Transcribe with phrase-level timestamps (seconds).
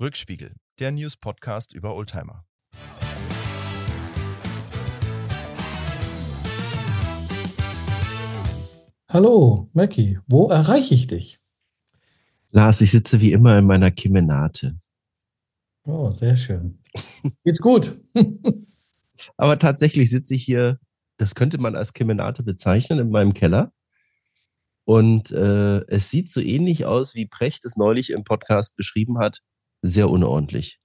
[0.00, 2.44] Rückspiegel, der News-Podcast über Oldtimer.
[9.08, 11.38] Hallo, Mackie, wo erreiche ich dich?
[12.50, 14.76] Lars, ich sitze wie immer in meiner Kemenate.
[15.84, 16.82] Oh, sehr schön.
[17.44, 17.96] Geht gut.
[19.36, 20.80] Aber tatsächlich sitze ich hier,
[21.18, 23.72] das könnte man als Kemenate bezeichnen, in meinem Keller.
[24.82, 29.40] Und äh, es sieht so ähnlich aus, wie Precht es neulich im Podcast beschrieben hat.
[29.86, 30.80] Sehr unordentlich.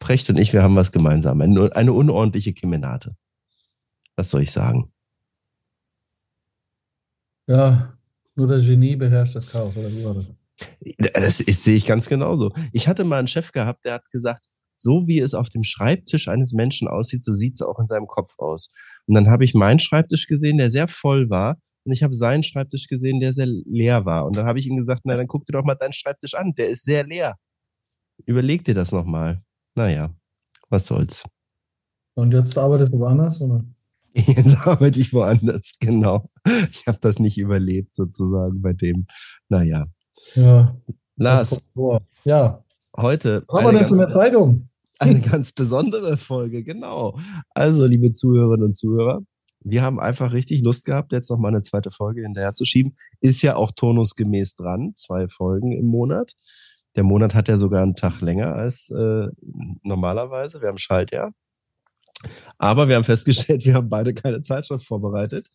[0.00, 1.40] Precht und ich, wir haben was gemeinsam.
[1.40, 3.14] Eine, eine unordentliche Kemenate.
[4.16, 4.92] Was soll ich sagen?
[7.46, 7.96] Ja,
[8.34, 10.26] nur der Genie beherrscht das Chaos, oder wie war das?
[11.14, 12.52] Das ist, sehe ich ganz genauso.
[12.72, 16.26] Ich hatte mal einen Chef gehabt, der hat gesagt, so wie es auf dem Schreibtisch
[16.26, 18.70] eines Menschen aussieht, so sieht es auch in seinem Kopf aus.
[19.06, 21.58] Und dann habe ich meinen Schreibtisch gesehen, der sehr voll war.
[21.84, 24.26] Und ich habe seinen Schreibtisch gesehen, der sehr leer war.
[24.26, 26.54] Und dann habe ich ihm gesagt, na, dann guck dir doch mal deinen Schreibtisch an.
[26.58, 27.36] Der ist sehr leer.
[28.26, 29.42] Überleg dir das nochmal.
[29.74, 30.14] Naja,
[30.68, 31.24] was soll's.
[32.14, 33.64] Und jetzt arbeitest du woanders, oder?
[34.14, 36.26] Jetzt arbeite ich woanders, genau.
[36.70, 39.06] Ich habe das nicht überlebt, sozusagen, bei dem.
[39.48, 39.86] Naja.
[40.34, 40.76] Ja.
[41.16, 41.62] Lars,
[42.24, 42.62] Ja.
[42.94, 43.42] heute.
[43.48, 44.68] Was haben wir denn für eine Zeitung?
[44.98, 47.18] eine ganz besondere Folge, genau.
[47.54, 49.22] Also, liebe Zuhörerinnen und Zuhörer,
[49.64, 52.92] wir haben einfach richtig Lust gehabt, jetzt noch mal eine zweite Folge hinterher zu schieben.
[53.20, 56.32] Ist ja auch turnusgemäß dran, zwei Folgen im Monat.
[56.96, 59.26] Der Monat hat ja sogar einen Tag länger als äh,
[59.82, 60.60] normalerweise.
[60.60, 61.32] Wir haben Schaltjahr.
[62.58, 65.48] Aber wir haben festgestellt, wir haben beide keine Zeitschrift vorbereitet,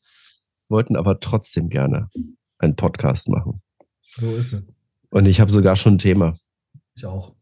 [0.69, 2.09] wollten aber trotzdem gerne
[2.57, 3.61] einen Podcast machen.
[4.09, 4.63] So ist es.
[5.09, 6.35] Und ich habe sogar schon ein Thema.
[6.95, 7.35] Ich auch.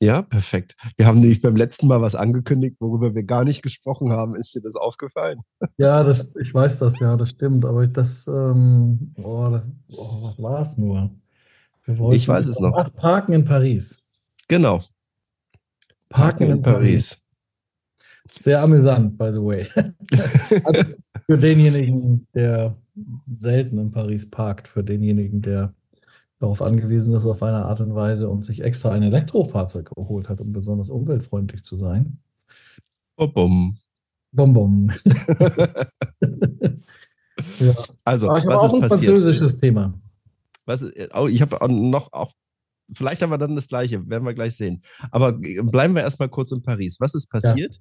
[0.00, 0.74] Ja, perfekt.
[0.96, 4.34] Wir haben nämlich beim letzten Mal was angekündigt, worüber wir gar nicht gesprochen haben.
[4.34, 5.42] Ist dir das aufgefallen?
[5.78, 7.64] Ja, das, ich weiß das, ja, das stimmt.
[7.64, 9.62] Aber das, ähm, oh, das,
[9.96, 11.14] oh, was war es nur?
[11.84, 12.76] Wir wollten Ich weiß es noch.
[12.76, 14.06] Ach, Parken in Paris.
[14.48, 14.80] Genau.
[16.08, 17.20] Parken in Paris.
[18.40, 19.66] Sehr amüsant, by the way.
[20.64, 20.82] also
[21.26, 22.76] für denjenigen, der
[23.38, 25.74] selten in Paris parkt, für denjenigen, der
[26.38, 30.40] darauf angewiesen ist, auf eine Art und Weise und sich extra ein Elektrofahrzeug geholt hat,
[30.40, 32.18] um besonders umweltfreundlich zu sein.
[33.16, 33.78] Bum, bum.
[34.32, 34.90] Bom.
[37.60, 37.74] ja.
[38.04, 39.10] Also, Aber ich habe was auch ist ein passiert?
[39.12, 39.94] französisches Thema.
[40.66, 42.32] Was, ist- oh, ich habe noch auch,
[42.92, 44.82] vielleicht haben wir dann das Gleiche, werden wir gleich sehen.
[45.10, 46.98] Aber bleiben wir erstmal kurz in Paris.
[47.00, 47.76] Was ist passiert?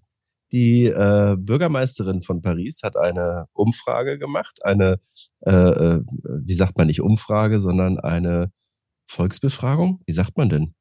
[0.51, 4.99] Die äh, Bürgermeisterin von Paris hat eine Umfrage gemacht, eine,
[5.45, 6.01] äh, äh,
[6.43, 8.51] wie sagt man nicht Umfrage, sondern eine
[9.07, 10.01] Volksbefragung?
[10.05, 10.75] Wie sagt man denn?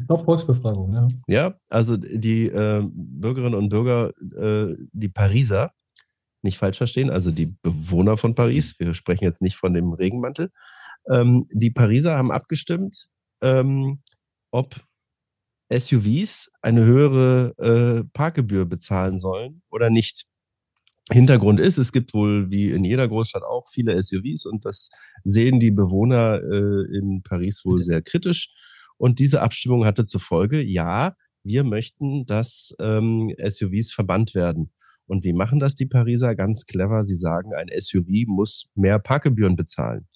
[0.00, 1.08] Ich glaube, Volksbefragung, ja.
[1.26, 5.72] Ja, also die äh, Bürgerinnen und Bürger, äh, die Pariser,
[6.42, 10.50] nicht falsch verstehen, also die Bewohner von Paris, wir sprechen jetzt nicht von dem Regenmantel,
[11.10, 13.08] ähm, die Pariser haben abgestimmt,
[13.42, 14.02] ähm,
[14.50, 14.84] ob
[15.72, 20.26] SUVs eine höhere äh, Parkgebühr bezahlen sollen oder nicht.
[21.10, 24.90] Hintergrund ist, es gibt wohl wie in jeder Großstadt auch viele SUVs und das
[25.24, 28.54] sehen die Bewohner äh, in Paris wohl sehr kritisch.
[28.98, 31.14] Und diese Abstimmung hatte zur Folge, ja,
[31.44, 34.72] wir möchten, dass ähm, SUVs verbannt werden.
[35.06, 36.34] Und wie machen das die Pariser?
[36.34, 37.04] Ganz clever.
[37.04, 40.06] Sie sagen, ein SUV muss mehr Parkgebühren bezahlen.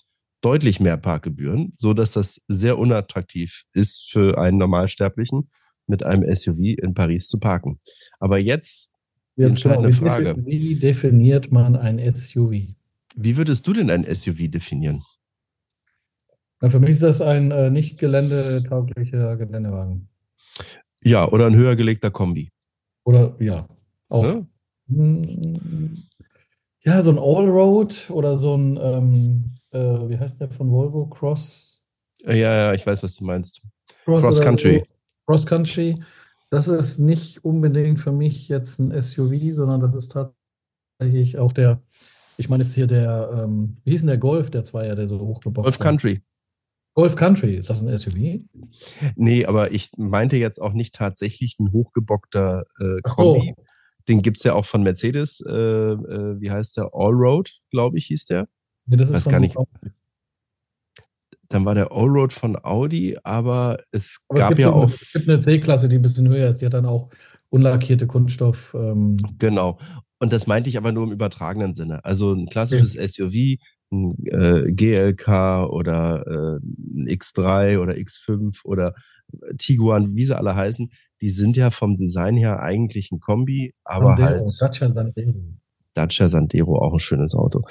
[0.42, 5.46] Deutlich mehr Parkgebühren, so dass das sehr unattraktiv ist für einen Normalsterblichen,
[5.86, 7.78] mit einem SUV in Paris zu parken.
[8.18, 8.92] Aber jetzt
[9.38, 10.36] die entscheidende wie, Frage.
[10.44, 12.52] Wie definiert man ein SUV?
[13.14, 15.02] Wie würdest du denn ein SUV definieren?
[16.60, 20.08] Na, für mich ist das ein äh, nicht geländetauglicher Geländewagen.
[21.02, 22.52] Ja, oder ein höher gelegter Kombi.
[23.04, 23.68] Oder ja,
[24.08, 24.22] auch.
[24.22, 24.46] Ne?
[24.86, 25.96] Mm,
[26.84, 31.06] Ja, so ein Allroad oder so ein, ähm, äh, wie heißt der von Volvo?
[31.06, 31.82] Cross,
[32.24, 33.62] Ja, ja, ich weiß, was du meinst.
[34.04, 34.84] Cross, Cross Country.
[35.26, 36.02] Cross Country.
[36.50, 41.82] Das ist nicht unbedingt für mich jetzt ein SUV, sondern das ist tatsächlich auch der,
[42.36, 45.18] ich meine, ist hier der, ähm, wie hieß denn der Golf, der Zweier, der so
[45.18, 45.86] hochgebockt Golf war?
[45.86, 46.22] Country.
[46.94, 48.40] Golf Country, ist das ein SUV?
[49.16, 53.00] Nee, aber ich meinte jetzt auch nicht tatsächlich ein hochgebockter äh.
[53.02, 53.54] Kombi.
[54.08, 55.40] Den gibt's ja auch von Mercedes.
[55.46, 56.90] Äh, äh, wie heißt der?
[56.92, 58.48] Allroad, glaube ich, hieß der.
[58.86, 59.56] Nee, das ist Weiß gar nicht.
[59.56, 59.92] Audi.
[61.48, 64.82] Dann war der Allroad von Audi, aber es Aber es gab gibt ja so eine,
[64.84, 64.88] auch.
[64.88, 66.58] es gibt eine C-Klasse, die ein bisschen höher ist.
[66.58, 67.10] Die hat dann auch
[67.50, 68.74] unlackierte Kunststoff.
[68.74, 69.78] Ähm, Genau.
[70.18, 72.04] Und das meinte ich aber nur im übertragenen Sinne.
[72.04, 73.58] Also ein klassisches SUV,
[73.90, 78.94] ein äh, GLK oder äh, ein X3 oder X5 oder
[79.58, 80.90] Tiguan, wie sie alle heißen,
[81.20, 85.34] die sind ja vom Design her eigentlich ein Kombi, aber Sandero, halt Dacia Sandero.
[85.94, 87.62] Dacia Sandero auch ein schönes Auto.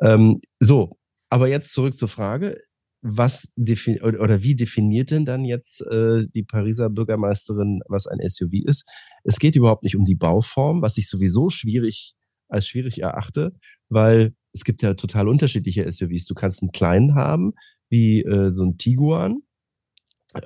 [0.00, 0.96] Ähm, so,
[1.28, 2.58] aber jetzt zurück zur Frage.
[3.02, 3.54] was
[4.02, 8.86] oder wie definiert denn dann jetzt äh, die Pariser Bürgermeisterin, was ein SUV ist?
[9.24, 12.14] Es geht überhaupt nicht um die Bauform, was ich sowieso schwierig
[12.48, 13.52] als schwierig erachte,
[13.88, 16.24] weil es gibt ja total unterschiedliche SUVs.
[16.26, 17.52] Du kannst einen kleinen haben,
[17.88, 19.42] wie äh, so ein Tiguan.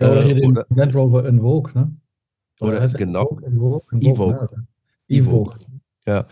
[0.01, 1.97] Ja, oder hier äh, den Land Rover Invoke, ne?
[2.61, 3.39] Oder, oder genau.
[3.43, 4.67] Evoque, Evoque, Evoque.
[5.09, 5.59] Evoque.
[6.07, 6.29] Ja.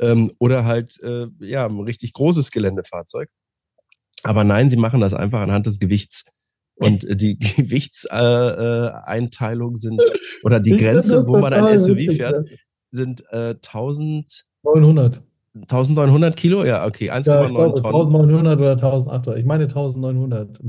[0.00, 3.28] Ähm, oder halt, äh, ja, ein richtig großes Geländefahrzeug.
[4.22, 6.52] Aber nein, sie machen das einfach anhand des Gewichts.
[6.76, 10.00] Und äh, die Gewichtseinteilung sind,
[10.44, 12.48] oder die Grenze, wo man ein SUV witzig, fährt,
[12.90, 15.22] sind äh, 1900.
[15.54, 16.64] 1900 Kilo?
[16.64, 17.84] Ja, okay, 1,9 ja, Tonnen.
[17.84, 19.38] 1900 oder 1800.
[19.38, 20.60] Ich meine 1900.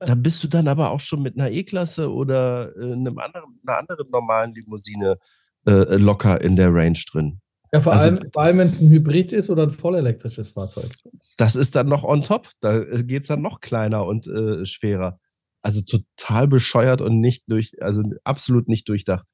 [0.00, 3.78] da bist du dann aber auch schon mit einer E-Klasse oder äh, einem anderen, einer
[3.78, 5.18] anderen normalen Limousine
[5.66, 7.40] äh, locker in der Range drin.
[7.74, 10.92] Ja, vor also, allem, allem wenn es ein Hybrid ist oder ein vollelektrisches Fahrzeug.
[11.38, 12.48] Das ist dann noch on top.
[12.60, 15.18] Da äh, geht es dann noch kleiner und äh, schwerer.
[15.60, 19.28] Also total bescheuert und nicht durch, also absolut nicht durchdacht.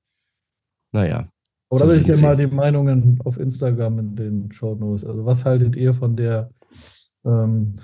[0.90, 1.28] Naja.
[1.68, 5.04] Oder so will ich gerne mal die Meinungen auf Instagram in den Show Notes.
[5.04, 6.50] Also, was haltet ihr von der
[7.26, 7.76] ähm,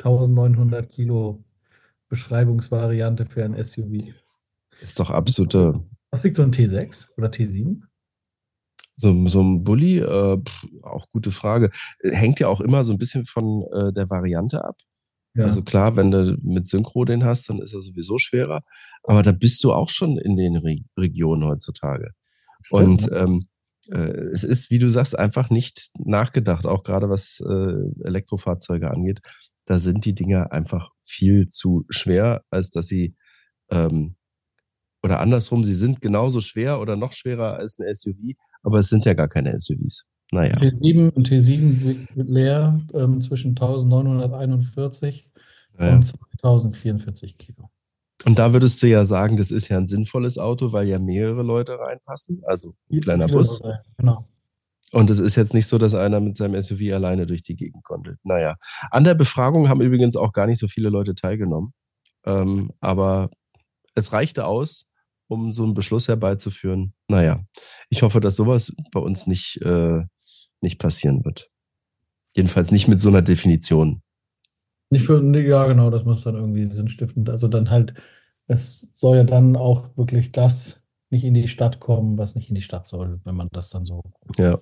[0.00, 1.44] 1900 Kilo
[2.08, 4.10] Beschreibungsvariante für ein SUV?
[4.80, 5.82] Ist doch absolute.
[6.12, 7.82] Was liegt so ein T6 oder T7?
[8.96, 10.38] So, so ein Bulli, äh,
[10.82, 11.70] auch gute Frage.
[12.02, 14.76] Hängt ja auch immer so ein bisschen von äh, der Variante ab.
[15.34, 15.44] Ja.
[15.44, 18.62] Also klar, wenn du mit Synchro den hast, dann ist er sowieso schwerer.
[19.02, 22.12] Aber da bist du auch schon in den Re Regionen heutzutage.
[22.62, 22.80] Stimmt.
[22.80, 23.48] Und ähm,
[23.90, 23.98] äh,
[24.32, 29.20] es ist, wie du sagst, einfach nicht nachgedacht, auch gerade was äh, Elektrofahrzeuge angeht.
[29.66, 33.14] Da sind die Dinger einfach viel zu schwer, als dass sie
[33.70, 34.16] ähm,
[35.02, 38.34] oder andersrum, sie sind genauso schwer oder noch schwerer als ein SUV,
[38.66, 40.04] aber es sind ja gar keine SUVs.
[40.32, 40.56] Naja.
[40.56, 45.30] T7 und T7 leer ähm, zwischen 1941
[45.78, 45.94] ja.
[45.94, 47.70] und 2044 Kilo.
[48.24, 51.44] Und da würdest du ja sagen, das ist ja ein sinnvolles Auto, weil ja mehrere
[51.44, 53.62] Leute reinpassen, also ein kleiner Bus.
[53.98, 54.26] Genau.
[54.90, 57.84] Und es ist jetzt nicht so, dass einer mit seinem SUV alleine durch die Gegend
[57.84, 58.16] konnte.
[58.24, 58.56] Naja.
[58.90, 61.72] An der Befragung haben übrigens auch gar nicht so viele Leute teilgenommen.
[62.24, 63.30] Ähm, aber
[63.94, 64.88] es reichte aus,
[65.28, 66.92] um so einen Beschluss herbeizuführen.
[67.08, 67.44] Naja,
[67.88, 70.02] ich hoffe, dass sowas bei uns nicht, äh,
[70.60, 71.50] nicht passieren wird.
[72.34, 74.02] Jedenfalls nicht mit so einer Definition.
[74.90, 77.28] Nicht für, ja, genau, das muss dann irgendwie sinnstiftend.
[77.28, 77.94] Also dann halt,
[78.46, 82.54] es soll ja dann auch wirklich das nicht in die Stadt kommen, was nicht in
[82.54, 84.02] die Stadt soll, wenn man das dann so
[84.38, 84.58] ja.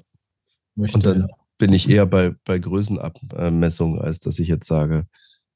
[0.75, 0.97] möchte.
[0.97, 1.29] Und dann
[1.59, 5.07] bin ich eher bei, bei Größenabmessung, als dass ich jetzt sage,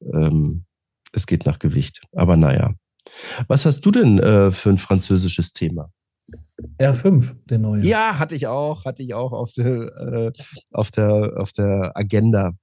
[0.01, 0.65] ähm,
[1.11, 2.01] es geht nach Gewicht.
[2.13, 2.75] Aber naja.
[3.47, 5.91] Was hast du denn äh, für ein französisches Thema?
[6.77, 7.83] R5, den neuen.
[7.83, 10.31] Ja, hatte ich auch, hatte ich auch auf der, äh,
[10.71, 12.53] auf der, auf der Agenda.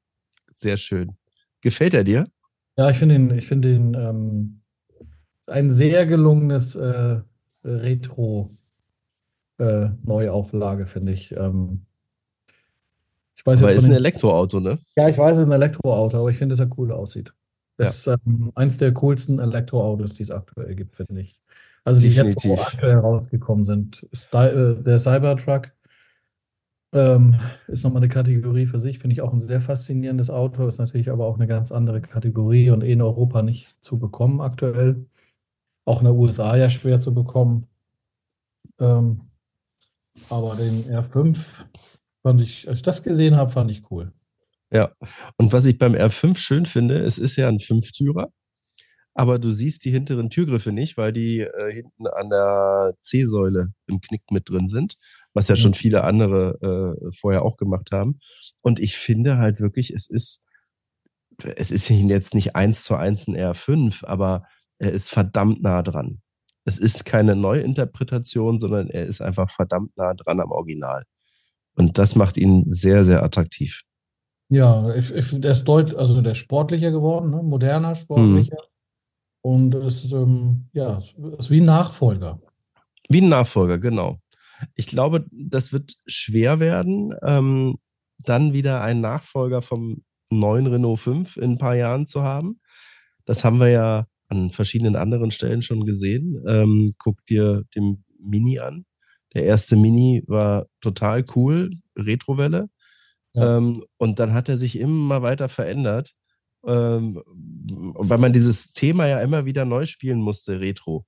[0.53, 1.17] Sehr schön.
[1.61, 2.27] Gefällt er dir?
[2.77, 4.61] Ja, ich finde ihn, ich finde ihn ähm,
[5.47, 7.21] ein sehr gelungenes äh,
[7.65, 8.51] Retro
[9.59, 9.89] äh,
[10.85, 11.33] finde ich.
[11.33, 11.87] Ähm,
[13.37, 14.79] ich weiß aber ist ein Elektroauto, ne?
[14.97, 17.33] Ja, ich weiß, es ist ein Elektroauto, aber ich finde, dass er cool aussieht.
[17.77, 18.15] Das ja.
[18.15, 21.41] ist ähm, eins der coolsten Elektroautos, die es aktuell gibt, finde ich.
[21.85, 22.45] Also die Definitiv.
[22.45, 24.07] jetzt aktuell rausgekommen sind.
[24.33, 25.73] Äh, der Cybertruck
[26.93, 27.37] ähm,
[27.69, 31.11] ist nochmal eine Kategorie für sich, finde ich auch ein sehr faszinierendes Auto, ist natürlich
[31.11, 35.07] aber auch eine ganz andere Kategorie und in Europa nicht zu bekommen aktuell.
[35.85, 37.67] Auch in den USA ja schwer zu bekommen.
[38.81, 39.19] Ähm,
[40.31, 41.39] aber den R5
[42.23, 44.13] fand ich, als ich das gesehen habe, fand ich cool.
[44.77, 44.93] Ja,
[45.39, 48.31] und was ich beim R5 schön finde, es ist ja ein Fünftürer,
[49.15, 54.03] aber du siehst die hinteren Türgriffe nicht, weil die äh, hinten an der C-Säule im
[54.03, 54.97] Knick mit drin sind,
[55.33, 55.61] was ja mhm.
[55.61, 58.19] schon viele andere äh, vorher auch gemacht haben.
[58.61, 60.45] Und ich finde halt wirklich, es ist,
[61.57, 64.45] es ist jetzt nicht eins zu eins ein R5, aber
[64.79, 66.21] er ist verdammt nah dran.
[66.67, 71.05] Es ist keine Neuinterpretation, sondern er ist einfach verdammt nah dran am Original.
[71.77, 73.87] Und das macht ihn sehr, sehr attraktiv.
[74.49, 77.43] Ja, ich, ich, der ist deutlich, also der ist sportlicher geworden, ne?
[77.43, 77.95] moderner, mhm.
[77.97, 78.57] sportlicher.
[78.57, 78.77] Mhm.
[79.43, 81.01] Und es ist, ähm, ja,
[81.39, 82.41] ist wie ein Nachfolger.
[83.09, 84.19] Wie ein Nachfolger, genau.
[84.75, 87.77] Ich glaube, das wird schwer werden, ähm,
[88.19, 92.61] dann wieder einen Nachfolger vom neuen Renault 5 in ein paar Jahren zu haben.
[93.25, 96.43] Das haben wir ja an verschiedenen anderen Stellen schon gesehen.
[96.49, 98.85] Ähm, guck dir den Mini an.
[99.35, 102.69] Der erste Mini war total cool, Retrowelle.
[103.37, 103.59] Ja.
[103.59, 106.15] Ähm, und dann hat er sich immer weiter verändert,
[106.67, 111.05] ähm, weil man dieses Thema ja immer wieder neu spielen musste, Retro.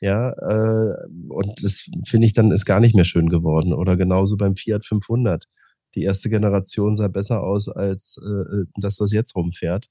[0.00, 0.94] Ja, äh,
[1.28, 3.72] und das finde ich dann ist gar nicht mehr schön geworden.
[3.72, 5.46] Oder genauso beim Fiat 500.
[5.94, 9.86] Die erste Generation sah besser aus als äh, das, was jetzt rumfährt.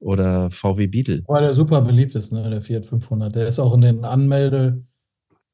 [0.00, 1.22] oder VW Beetle.
[1.28, 3.34] Weil der super beliebt ist, ne, der Fiat 500.
[3.34, 4.84] Der ist auch in den Anmelde,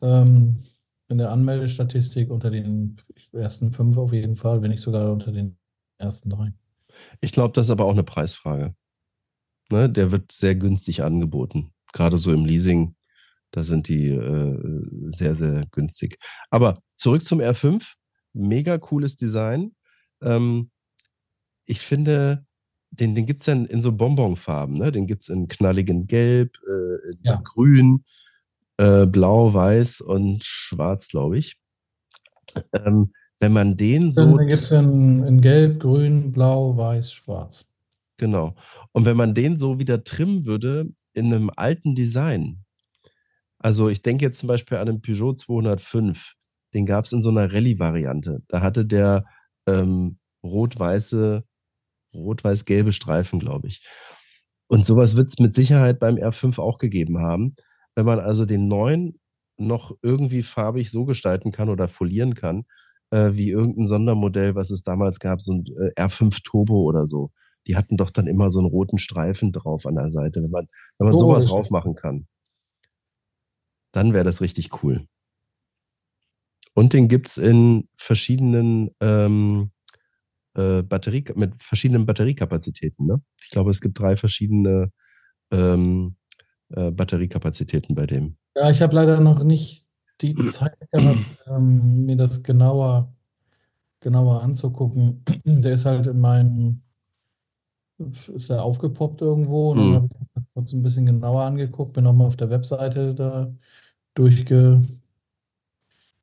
[0.03, 0.63] ähm,
[1.09, 2.97] in der Anmeldestatistik unter den
[3.33, 5.59] ersten fünf auf jeden Fall, wenn nicht sogar unter den
[5.99, 6.53] ersten drei.
[7.21, 8.75] Ich glaube, das ist aber auch eine Preisfrage.
[9.71, 11.73] Ne, der wird sehr günstig angeboten.
[11.93, 12.95] Gerade so im Leasing,
[13.51, 16.19] da sind die äh, sehr, sehr günstig.
[16.51, 17.95] Aber zurück zum R5.
[18.33, 19.75] Mega cooles Design.
[20.23, 20.71] Ähm,
[21.65, 22.47] ich finde,
[22.91, 24.79] den, den gibt es ja in, in, so Bonbonfarben.
[24.79, 24.93] Ne?
[24.93, 27.41] Den gibt es in knalligen Gelb, äh, in Ja.
[27.43, 28.05] Grün,
[28.77, 31.57] äh, Blau, Weiß und Schwarz, glaube ich.
[32.73, 34.37] Ähm, wenn man den so.
[34.37, 37.69] Dann gibt es in, in Gelb, Grün, Blau, Weiß, Schwarz.
[38.19, 38.55] Genau.
[38.93, 42.65] Und wenn man den so wieder trimmen würde in einem alten Design,
[43.59, 46.35] also ich denke jetzt zum Beispiel an den Peugeot 205,
[46.75, 48.43] den gab es in so einer Rallye-Variante.
[48.49, 49.25] Da hatte der
[49.67, 51.45] ähm, rot-weiße,
[52.15, 53.85] rot-weiß-gelbe Streifen, glaube ich.
[54.69, 57.55] Und sowas wird es mit Sicherheit beim R5 auch gegeben haben.
[57.95, 59.19] Wenn man also den neuen
[59.59, 62.65] noch irgendwie farbig so gestalten kann oder folieren kann,
[63.11, 67.31] äh, wie irgendein Sondermodell, was es damals gab, so ein äh, R5 Turbo oder so.
[67.67, 70.43] Die hatten doch dann immer so einen roten Streifen drauf an der Seite.
[70.43, 70.67] Wenn man,
[70.99, 72.27] wenn man So sowas drauf machen kann,
[73.93, 75.07] dann wäre das richtig cool.
[76.75, 79.71] Und den gibt es in verschiedenen ähm,
[80.55, 83.07] äh, Batterie, mit verschiedenen Batteriekapazitäten.
[83.07, 83.23] Ne?
[83.43, 84.93] Ich glaube, es gibt drei verschiedene
[85.51, 86.17] ähm,
[86.69, 88.37] äh, Batteriekapazitäten bei dem.
[88.55, 89.86] Ja, ich habe leider noch nicht
[90.21, 93.15] die Zeit gehabt, ähm, mir das genauer,
[94.01, 95.25] genauer anzugucken.
[95.47, 96.83] Der ist halt in meinem,
[97.99, 99.95] ist er aufgepoppt irgendwo und dann Mhm.
[99.95, 103.55] habe ich kurz ein bisschen genauer angeguckt, bin nochmal auf der Webseite da
[104.15, 104.87] durchge,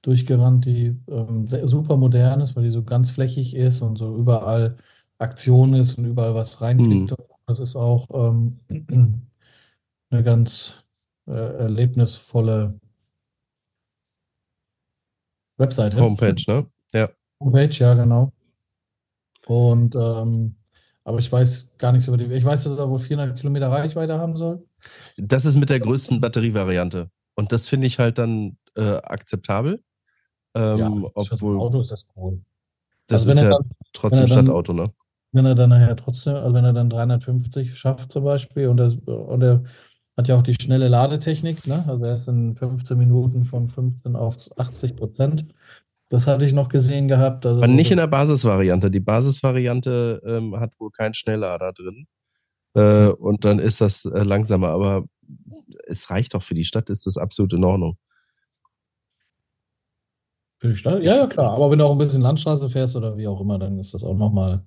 [0.02, 4.16] durchgerannt, die ähm, sehr, super modern ist, weil die so ganz flächig ist und so
[4.18, 4.78] überall
[5.18, 7.14] Aktion ist und überall was reinfliegt.
[7.46, 8.60] Das ist auch ähm,
[10.10, 10.84] eine ganz
[11.28, 12.80] äh, erlebnisvolle
[15.58, 15.98] Webseite.
[16.00, 16.66] Homepage, ne?
[16.94, 17.10] Ja.
[17.40, 18.32] Homepage, ja, genau.
[19.46, 20.56] Und ähm,
[21.04, 22.26] aber ich weiß gar nichts über die.
[22.26, 24.66] Ich weiß, dass er wohl 400 Kilometer Reichweite haben soll.
[25.18, 27.10] Das ist mit der größten Batterievariante.
[27.36, 29.84] Und das finde ich halt dann äh, akzeptabel.
[30.56, 32.42] Ähm, Ja, obwohl Auto ist das cool.
[33.08, 34.94] das also ist ja dann- trotzdem Stadtauto, ne?
[35.36, 38.94] Wenn er dann nachher trotzdem, also wenn er dann 350 schafft zum Beispiel und, das,
[38.94, 39.64] und er
[40.15, 41.84] hat ja auch die schnelle Ladetechnik, ne?
[41.88, 45.46] Also er ist in 15 Minuten von 15 auf 80 Prozent.
[46.10, 47.46] Das hatte ich noch gesehen gehabt.
[47.46, 48.91] Also Aber nicht in der Basisvariante.
[48.91, 52.05] Die Basisvariante ähm, hat wohl keinen Schnelllader drin.
[52.75, 54.70] Äh, und dann ist das äh, langsamer.
[54.70, 55.05] Aber
[55.88, 57.98] es reicht doch für die Stadt, ist das absolut in Ordnung.
[60.60, 61.01] Für die Stadt?
[61.01, 61.53] Ja, ja, klar.
[61.53, 64.03] Aber wenn du auch ein bisschen Landstraße fährst oder wie auch immer, dann ist das
[64.03, 64.63] auch nochmal.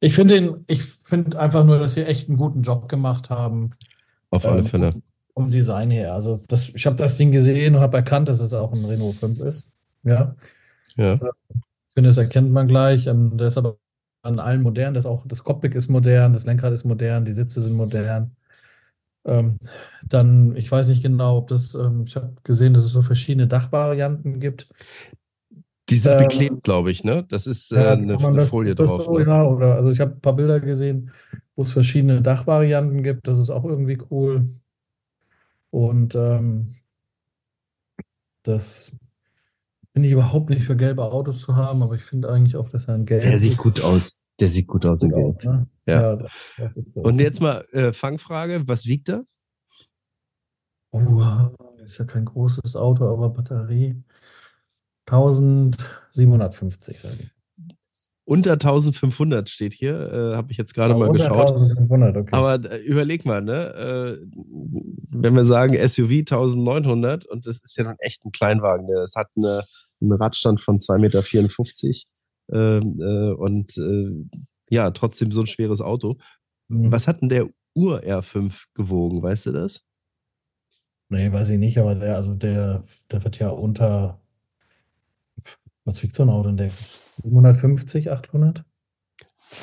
[0.00, 3.74] Ich finde den, ich finde einfach nur, dass sie echt einen guten Job gemacht haben
[4.30, 4.90] Auf alle Ähm, Fälle.
[5.34, 6.14] vom Design her.
[6.14, 9.16] Also das, ich habe das Ding gesehen und habe erkannt, dass es auch ein Renault
[9.16, 9.70] 5 ist.
[10.04, 10.34] Ja,
[10.96, 11.14] Ja.
[11.14, 13.06] ich finde, das erkennt man gleich.
[13.06, 13.78] Ähm, Der ist aber
[14.22, 14.94] an allen modern.
[14.94, 18.36] Das, auch, das Cockpit ist modern, das Lenkrad ist modern, die Sitze sind modern.
[19.24, 19.58] Ähm,
[20.06, 23.46] dann, ich weiß nicht genau, ob das, ähm, ich habe gesehen, dass es so verschiedene
[23.48, 24.68] Dachvarianten gibt.
[25.90, 27.24] Die sind Ähm, beklebt, glaube ich, ne?
[27.28, 29.04] Das ist äh, Ja, eine, man eine das- Folie das drauf.
[29.04, 29.24] So, Ne?
[29.26, 31.10] ja, oder also ich habe ein paar Bilder gesehen,
[31.56, 33.26] wo es verschiedene Dachvarianten gibt.
[33.26, 34.48] Das ist auch irgendwie cool.
[35.70, 36.74] Und ähm,
[38.42, 38.92] das
[39.92, 42.84] bin ich überhaupt nicht für gelbe Autos zu haben, aber ich finde eigentlich auch, dass
[42.88, 44.20] er ein Gelb Der sieht gut aus.
[44.40, 45.44] Der sieht gut aus in gut Gelb.
[45.44, 45.66] ne?
[45.86, 46.16] Ja.
[46.16, 47.00] das, das ist so.
[47.00, 49.24] Und jetzt mal äh, Fangfrage: Was wiegt er?
[50.90, 51.22] Oh,
[51.84, 54.02] ist ja kein großes Auto, aber Batterie
[55.10, 57.30] 1750, sage ich.
[58.24, 59.94] Unter 1500 steht hier.
[60.12, 61.50] Äh, Habe ich jetzt gerade mal Unter geschaut.
[61.52, 62.30] 1500, okay.
[62.32, 63.74] Aber äh, überleg mal, ne?
[63.74, 64.18] Äh,
[65.10, 68.86] wenn wir sagen SUV 1900 und das ist ja dann echt ein Kleinwagen.
[68.86, 69.62] Der- Es hat eine,
[70.02, 71.22] einen Radstand von 2,54 Meter
[72.52, 74.10] ähm, äh, und äh,
[74.68, 76.18] ja, trotzdem so ein schweres Auto.
[76.68, 76.92] Mhm.
[76.92, 79.22] Was hat denn der Ur-R5 gewogen?
[79.22, 79.80] Weißt du das?
[81.08, 84.20] Nee, weiß ich nicht, aber der, also der, der wird ja unter,
[85.88, 86.70] was wiegt so ein Auto in der?
[87.22, 88.62] 750, 800?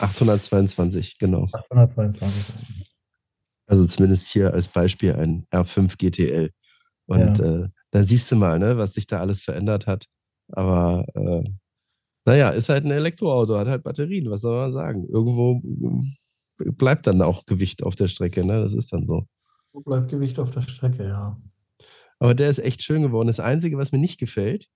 [0.01, 1.47] 822, genau.
[1.51, 2.55] 822.
[3.67, 6.49] Also zumindest hier als Beispiel ein R5 GTL.
[7.05, 10.07] Und äh, da siehst du mal, ne, was sich da alles verändert hat.
[10.51, 11.43] Aber äh,
[12.25, 15.07] naja, ist halt ein Elektroauto, hat halt Batterien, was soll man sagen?
[15.07, 15.61] Irgendwo
[16.59, 18.61] äh, bleibt dann auch Gewicht auf der Strecke, ne?
[18.61, 19.27] Das ist dann so.
[19.73, 21.39] Wo bleibt Gewicht auf der Strecke, ja.
[22.17, 23.27] Aber der ist echt schön geworden.
[23.27, 24.67] Das Einzige, was mir nicht gefällt,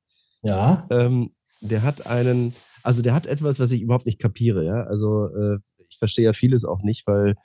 [0.43, 4.83] Ja, ähm, der hat einen, also der hat etwas, was ich überhaupt nicht kapiere, ja.
[4.83, 5.57] Also äh,
[5.89, 7.35] ich verstehe ja vieles auch nicht, weil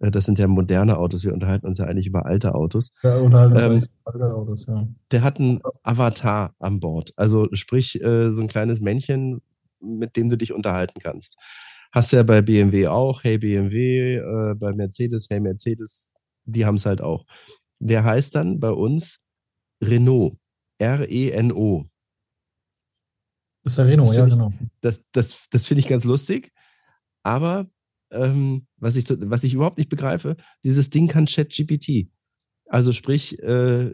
[0.00, 1.24] äh, das sind ja moderne Autos.
[1.24, 2.90] Wir unterhalten uns ja eigentlich über alte Autos.
[3.02, 4.88] Ja, unterhalten ähm, alte Autos, ja.
[5.10, 7.12] Der hat einen Avatar an Bord.
[7.16, 9.40] Also sprich, äh, so ein kleines Männchen,
[9.80, 11.38] mit dem du dich unterhalten kannst.
[11.92, 16.10] Hast du ja bei BMW auch, hey BMW, äh, bei Mercedes, hey Mercedes,
[16.44, 17.26] die haben es halt auch.
[17.78, 19.24] Der heißt dann bei uns
[19.82, 20.36] Renault.
[20.78, 21.89] R-E-N-O.
[23.62, 24.52] Das ist der Renault, ja, genau.
[24.80, 26.52] Das, das, das finde ich ganz lustig.
[27.22, 27.68] Aber
[28.10, 32.10] ähm, was, ich, was ich überhaupt nicht begreife, dieses Ding kann ChatGPT.
[32.66, 33.92] Also sprich, äh, äh,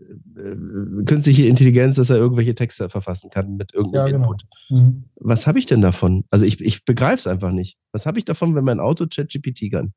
[1.07, 4.33] künstliche Intelligenz, dass er irgendwelche Texte verfassen kann mit irgendeinem ja, genau.
[4.33, 4.43] Input.
[4.69, 5.05] Mhm.
[5.17, 6.25] Was habe ich denn davon?
[6.31, 7.79] Also ich, ich begreife es einfach nicht.
[7.93, 9.95] Was habe ich davon, wenn mein Auto ChatGPT kann?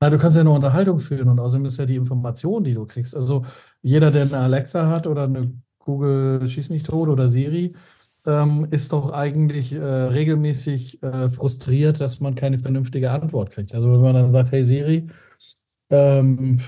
[0.00, 2.86] Na, du kannst ja eine Unterhaltung führen und außerdem ist ja die Information, die du
[2.86, 3.14] kriegst.
[3.14, 3.44] Also
[3.82, 7.74] jeder, der eine Alexa hat oder eine Google Schieß mich tot oder Siri,
[8.26, 13.74] ähm, ist doch eigentlich äh, regelmäßig äh, frustriert, dass man keine vernünftige Antwort kriegt.
[13.74, 15.06] Also wenn man dann sagt, hey Siri,
[15.90, 16.58] ähm,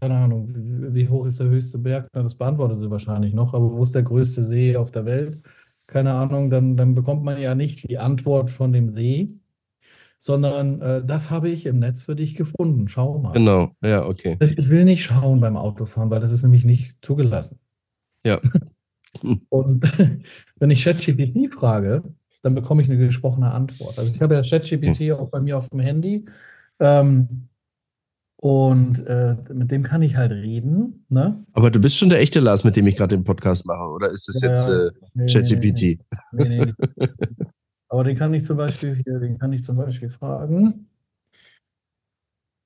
[0.00, 2.08] keine Ahnung, wie hoch ist der höchste Berg?
[2.12, 5.40] Na, das beantwortet sie wahrscheinlich noch, aber wo ist der größte See auf der Welt?
[5.86, 9.28] Keine Ahnung, dann, dann bekommt man ja nicht die Antwort von dem See,
[10.18, 12.88] sondern äh, das habe ich im Netz für dich gefunden.
[12.88, 13.32] Schau mal.
[13.32, 14.36] Genau, ja, okay.
[14.40, 17.58] Ich will nicht schauen beim Autofahren, weil das ist nämlich nicht zugelassen.
[18.24, 18.40] Ja.
[19.48, 19.84] Und
[20.58, 22.02] wenn ich ChatGPT frage,
[22.42, 23.98] dann bekomme ich eine gesprochene Antwort.
[23.98, 26.26] Also ich habe ja ChatGPT auch bei mir auf dem Handy.
[26.78, 27.48] Ähm,
[28.36, 31.06] und äh, mit dem kann ich halt reden.
[31.08, 31.42] Ne?
[31.54, 34.10] Aber du bist schon der echte Lars, mit dem ich gerade den Podcast mache, oder
[34.10, 35.98] ist das ja, jetzt äh, nee, ChatGPT?
[36.32, 36.72] Nee, nee.
[37.88, 40.88] Aber den kann ich zum Beispiel hier, den kann ich zum Beispiel fragen.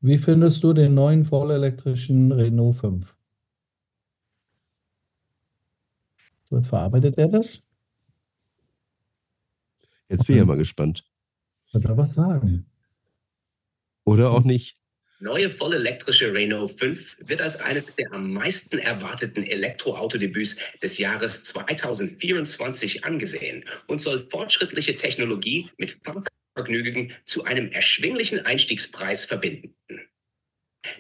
[0.01, 3.18] Wie findest du den neuen vollelektrischen Renault 5?
[6.51, 7.63] Jetzt verarbeitet er das.
[10.09, 11.05] Jetzt bin ich ja mal gespannt.
[11.73, 12.67] Wird er was sagen?
[14.05, 14.79] Oder auch nicht.
[15.21, 23.05] Neue vollelektrische Renault 5 wird als eines der am meisten erwarteten Elektroautodebüts des Jahres 2024
[23.05, 29.75] angesehen und soll fortschrittliche Technologie mit Fahrvergnügen zu einem erschwinglichen Einstiegspreis verbinden.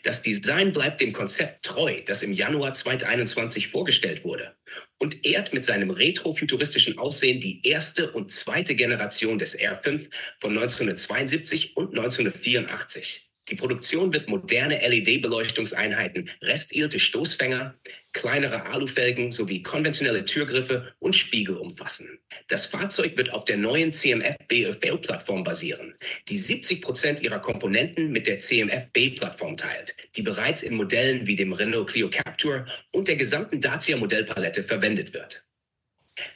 [0.02, 4.56] Das Design bleibt dem Konzept treu, das im Januar 2021 vorgestellt wurde
[4.98, 10.08] und ehrt mit seinem retrofuturistischen Aussehen die erste und zweite Generation des R5
[10.40, 13.28] von 1972 und 1984.
[13.48, 17.74] Die Produktion wird moderne LED-Beleuchtungseinheiten, restilte Stoßfänger,
[18.18, 22.18] kleinere Alufelgen sowie konventionelle Türgriffe und Spiegel umfassen.
[22.48, 25.94] Das Fahrzeug wird auf der neuen CMF BFL-Plattform basieren,
[26.28, 31.36] die 70 Prozent ihrer Komponenten mit der CMF B-Plattform teilt, die bereits in Modellen wie
[31.36, 35.44] dem Renault Clio Captur und der gesamten Dacia Modellpalette verwendet wird.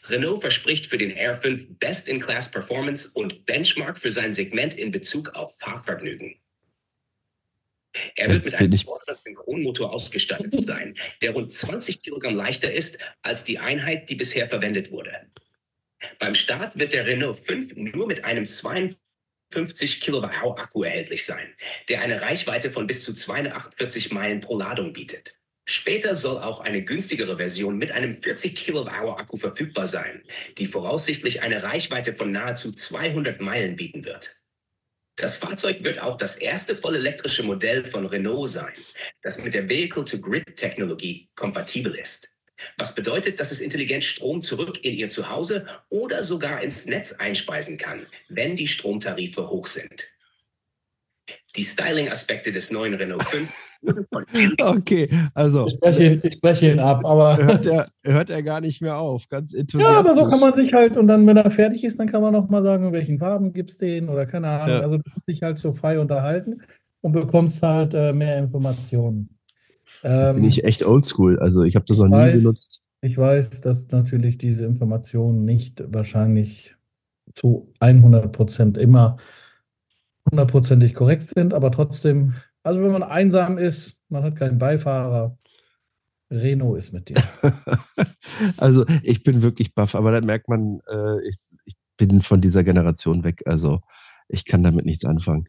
[0.05, 5.59] Renault verspricht für den R5 Best-in-Class Performance und Benchmark für sein Segment in Bezug auf
[5.59, 6.37] Fahrvergnügen.
[8.17, 13.59] Er wird mit einem Synchronmotor ausgestattet sein, der rund 20 Kilogramm leichter ist als die
[13.59, 15.13] Einheit, die bisher verwendet wurde.
[16.19, 21.55] Beim Start wird der Renault 5 nur mit einem 52 Kilowatt Akku erhältlich sein,
[21.89, 25.39] der eine Reichweite von bis zu 248 Meilen pro Ladung bietet.
[25.65, 30.25] Später soll auch eine günstigere Version mit einem 40 Kilowatt Akku verfügbar sein,
[30.59, 34.42] die voraussichtlich eine Reichweite von nahezu 200 Meilen bieten wird.
[35.17, 38.73] Das Fahrzeug wird auch das erste vollelektrische Modell von Renault sein,
[39.23, 42.35] das mit der Vehicle-to-Grid-Technologie kompatibel ist.
[42.79, 47.77] Was bedeutet, dass es intelligent Strom zurück in ihr Zuhause oder sogar ins Netz einspeisen
[47.77, 50.09] kann, wenn die Stromtarife hoch sind.
[51.57, 53.53] Die Styling-Aspekte des neuen Renault 5
[54.61, 55.67] Okay, also.
[55.67, 57.37] Ich spreche, ihn, ich spreche ihn ab, aber.
[57.37, 59.95] Hört er, hört er gar nicht mehr auf, ganz enthusiastisch.
[59.95, 62.23] Ja, aber so kann man sich halt, und dann, wenn er fertig ist, dann kann
[62.23, 64.77] man noch mal sagen, in welchen Farben gibt es den oder keine Ahnung.
[64.77, 64.81] Ja.
[64.83, 66.63] Also du kannst dich halt so frei unterhalten
[67.01, 69.39] und bekommst halt äh, mehr Informationen.
[70.05, 72.83] Ähm, Bin ich echt oldschool, also ich habe das noch nie weiß, benutzt.
[73.03, 76.77] Ich weiß, dass natürlich diese Informationen nicht wahrscheinlich
[77.35, 79.17] zu 100 Prozent immer
[80.31, 85.39] hundertprozentig korrekt sind, aber trotzdem also wenn man einsam ist, man hat keinen Beifahrer,
[86.31, 87.17] Renault ist mit dir.
[88.57, 92.65] also ich bin wirklich baff, aber da merkt man, äh, ich, ich, bin von dieser
[92.65, 93.43] Generation weg.
[93.45, 93.81] Also
[94.27, 95.47] ich kann damit nichts anfangen.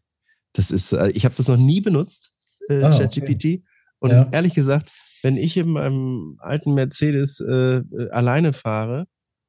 [0.52, 2.32] Das ist, äh, ich habe das noch nie benutzt,
[2.68, 3.44] äh, ah, ChatGPT.
[3.44, 3.62] Okay.
[3.98, 4.28] Und ja.
[4.30, 9.06] ehrlich gesagt, wenn ich in meinem alten Mercedes äh, äh, alleine fahre,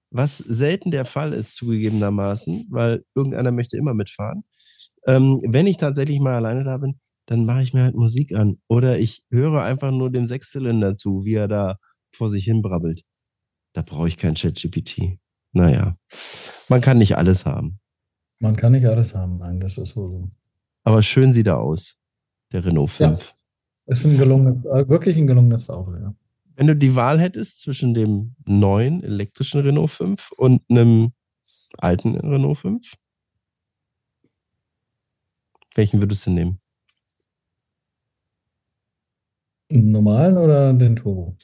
[0.10, 4.46] was selten der Fall ist, zugegebenermaßen, weil irgendeiner möchte immer mitfahren.
[5.06, 8.60] Ähm, wenn ich tatsächlich mal alleine da bin, dann mache ich mir halt Musik an.
[8.68, 11.78] Oder ich höre einfach nur dem Sechszylinder zu, wie er da
[12.12, 13.02] vor sich hin brabbelt.
[13.74, 15.18] Da brauche ich kein ChatGPT.
[15.52, 15.98] Naja,
[16.70, 17.80] man kann nicht alles haben.
[18.40, 20.30] Man kann nicht alles haben, nein, das ist so.
[20.84, 21.96] Aber schön sieht er aus,
[22.52, 23.20] der Renault 5.
[23.20, 23.36] Ja.
[23.88, 26.14] Ist ein gelungenes, äh, wirklich ein gelungenes Auto, ja.
[26.56, 31.12] Wenn du die Wahl hättest zwischen dem neuen elektrischen Renault 5 und einem
[31.78, 32.94] alten Renault 5,
[35.76, 36.50] welchen würdest du nehmen?
[36.50, 36.62] Einen
[39.70, 41.38] normalen oder den Turbo?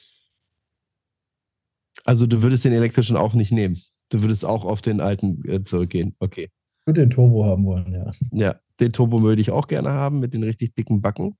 [2.04, 3.78] Also du würdest den elektrischen auch nicht nehmen.
[4.08, 6.14] Du würdest auch auf den alten äh, zurückgehen.
[6.18, 6.50] Okay.
[6.80, 8.10] Ich würde den Turbo haben wollen, ja.
[8.32, 11.36] Ja, den Turbo würde ich auch gerne haben mit den richtig dicken Backen.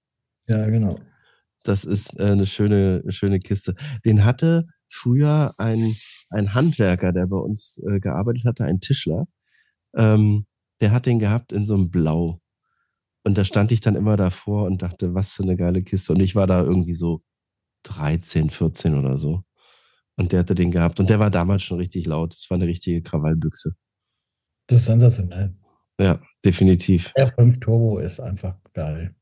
[0.47, 0.95] Ja, genau.
[1.65, 3.75] Das ist äh, eine schöne, schöne Kiste.
[4.05, 5.95] Den hatte früher ein,
[6.31, 9.27] ein Handwerker, der bei uns äh, gearbeitet hatte, ein Tischler.
[9.95, 10.47] Ähm,
[10.81, 12.42] der hat den gehabt in so einem Blau.
[13.25, 16.13] Und da stand ich dann immer davor und dachte, was für eine geile Kiste.
[16.13, 17.23] Und ich war da irgendwie so
[17.85, 19.45] 13, 14 oder so.
[20.17, 21.01] Und der hatte den gehabt.
[21.01, 22.35] Und der war damals schon richtig laut.
[22.35, 23.75] Das war eine richtige Krawallbüchse.
[24.67, 25.55] Das ist sensationell.
[26.01, 27.13] Ja, definitiv.
[27.17, 29.15] R5 Turbo ist einfach geil.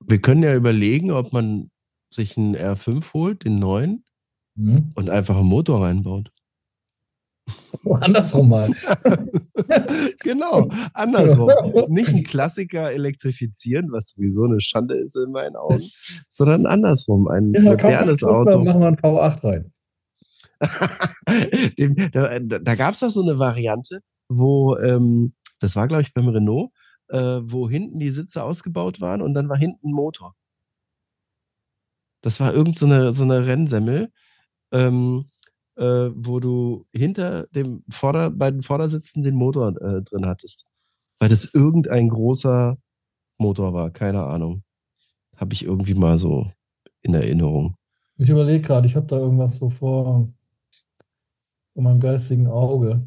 [0.00, 1.70] Wir können ja überlegen, ob man
[2.10, 4.04] sich einen R5 holt, den neuen,
[4.54, 4.92] Mhm.
[4.96, 6.32] und einfach einen Motor reinbaut.
[8.00, 8.70] Andersrum mal.
[10.20, 11.50] genau, andersrum.
[11.88, 15.90] Nicht ein Klassiker elektrifizieren, was sowieso eine Schande ist in meinen Augen,
[16.28, 17.28] sondern andersrum.
[17.28, 18.62] Ein Ja, modernes Auto.
[18.62, 19.72] Machen wir einen V8 rein.
[21.78, 26.12] Dem, da da gab es doch so eine Variante, wo, ähm, das war, glaube ich,
[26.12, 26.70] beim Renault,
[27.08, 30.34] äh, wo hinten die Sitze ausgebaut waren und dann war hinten ein Motor.
[32.22, 34.10] Das war irgend so eine, so eine Rennsemmel,
[34.72, 35.26] ähm,
[35.78, 40.66] äh, wo du hinter dem Vorder-, bei den Vordersitzen den Motor äh, drin hattest.
[41.18, 42.76] Weil das irgendein großer
[43.38, 44.62] Motor war, keine Ahnung.
[45.36, 46.50] Habe ich irgendwie mal so
[47.02, 47.76] in Erinnerung.
[48.16, 50.28] Ich überlege gerade, ich habe da irgendwas so vor,
[51.74, 53.06] vor meinem geistigen Auge.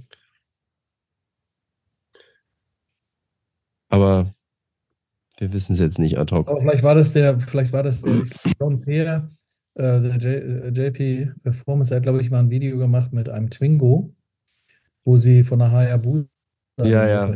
[3.90, 4.34] Aber
[5.38, 6.48] wir wissen es jetzt nicht ad hoc.
[6.48, 8.14] Aber vielleicht war das der, vielleicht war das der
[8.60, 9.30] John Peer,
[9.76, 13.50] der J, äh, JP Performance, der hat, glaube ich, mal ein Video gemacht mit einem
[13.50, 14.14] Twingo,
[15.06, 16.28] wo sie von der Hayabusa
[16.84, 17.34] Ja, ja.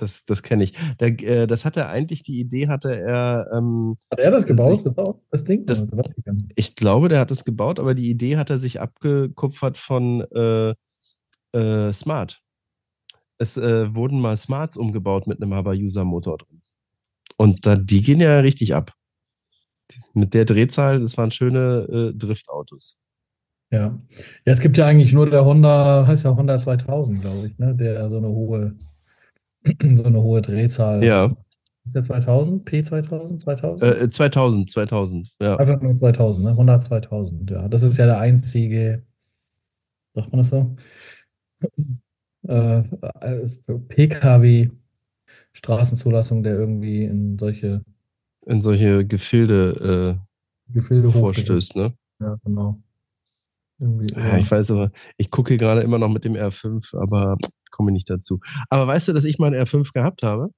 [0.00, 0.74] Das, das kenne ich.
[1.00, 4.84] Der, äh, das hatte eigentlich, die Idee hatte er, ähm, Hat er das gebaut, sich-
[4.84, 5.64] gebaut das Ding?
[5.66, 5.88] das-
[6.56, 10.74] ich glaube, der hat es gebaut, aber die Idee hat er sich abgekupfert von äh,
[11.52, 12.42] äh, Smart.
[13.38, 16.62] Es äh, wurden mal Smarts umgebaut mit einem Haber-User-Motor drin.
[17.36, 18.92] Und da, die gehen ja richtig ab.
[20.14, 22.98] Mit der Drehzahl, das waren schöne äh, Driftautos.
[23.70, 23.98] Ja.
[24.46, 27.74] ja, es gibt ja eigentlich nur der Honda, heißt ja Honda 2000, glaube ich, ne?
[27.74, 28.74] der so eine hohe,
[29.94, 31.04] so eine hohe Drehzahl.
[31.04, 31.36] Ja,
[31.84, 32.66] Ist der 2000?
[32.66, 33.40] P2000?
[33.40, 33.82] 2000?
[33.82, 35.56] äh, 2000, 2000, ja.
[35.56, 36.56] Einfach nur 2000, ne?
[36.56, 37.68] Honda 2000, ja.
[37.68, 39.02] Das ist ja der einzige,
[40.14, 40.76] sagt man das so?
[42.46, 43.48] Äh, äh,
[43.88, 44.68] PKW
[45.52, 47.82] Straßenzulassung, der irgendwie in solche
[48.48, 50.20] In solche Gefilde
[50.68, 51.20] Gefilde äh, hochgeht.
[51.20, 51.94] vorstößt, ne?
[52.20, 52.80] Ja, genau.
[53.80, 57.36] Ja, ich weiß aber, ich gucke gerade immer noch mit dem R5, aber
[57.70, 58.40] komme nicht dazu.
[58.70, 60.48] Aber weißt du, dass ich mal einen R5 gehabt habe?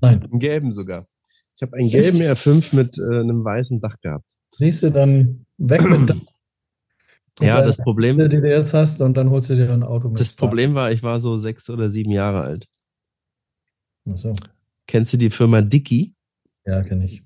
[0.00, 1.06] Nein, Einen gelben sogar.
[1.54, 4.36] Ich habe einen gelben R5 mit äh, einem weißen Dach gehabt.
[4.58, 6.16] siehst du dann weg mit der,
[7.40, 10.20] Ja, das Problem, die du jetzt hast und dann holst du dir ein Auto mit.
[10.20, 12.66] das Problem war, ich war so sechs oder sieben Jahre alt.
[14.10, 14.34] Ach so.
[14.86, 16.14] Kennst du die Firma Dicky?
[16.64, 17.22] Ja, kenne ich.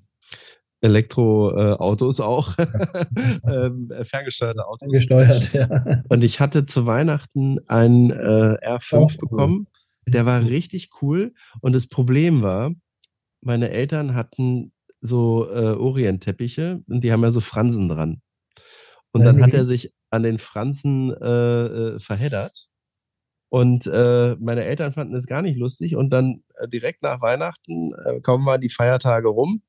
[0.81, 2.55] Elektroautos auch.
[3.49, 4.93] ähm, ferngesteuerte Autos.
[4.93, 6.03] Gesteuert, ja.
[6.09, 9.17] Und ich hatte zu Weihnachten einen äh, R5 Auch cool.
[9.21, 9.67] bekommen.
[10.07, 11.33] Der war richtig cool.
[11.61, 12.73] Und das Problem war,
[13.41, 18.23] meine Eltern hatten so äh, Orientteppiche und die haben ja so Fransen dran.
[19.13, 22.69] Und dann hat er sich an den Fransen äh, äh, verheddert.
[23.49, 25.97] Und äh, meine Eltern fanden es gar nicht lustig.
[25.97, 29.63] Und dann äh, direkt nach Weihnachten, äh, kaum waren die Feiertage rum,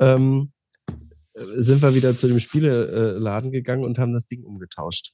[0.00, 0.52] ähm,
[0.88, 5.12] äh, sind wir wieder zu dem Spieleladen gegangen und haben das Ding umgetauscht.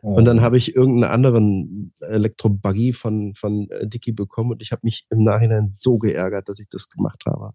[0.00, 4.80] Und dann habe ich irgendeinen anderen Elektrobuggy von, von äh, Dicky bekommen und ich habe
[4.84, 7.50] mich im Nachhinein so geärgert, dass ich das gemacht habe.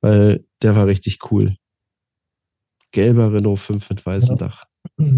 [0.00, 1.56] Weil der war richtig cool.
[2.92, 4.48] Gelber Renault 5 mit weißem Ja.
[4.48, 4.64] Dach.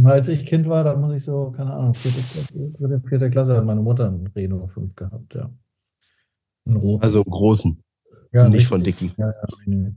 [0.05, 3.65] Als ich Kind war, da muss ich so, keine Ahnung, vierte, vierte, vierte Klasse hat
[3.65, 5.51] meine Mutter einen Renault 5 gehabt, ja.
[6.67, 7.03] Einen roten.
[7.03, 7.83] Also einen großen,
[8.33, 8.69] ja, nicht richtig.
[8.69, 9.11] von Dicky.
[9.17, 9.33] Ja,
[9.67, 9.91] ja.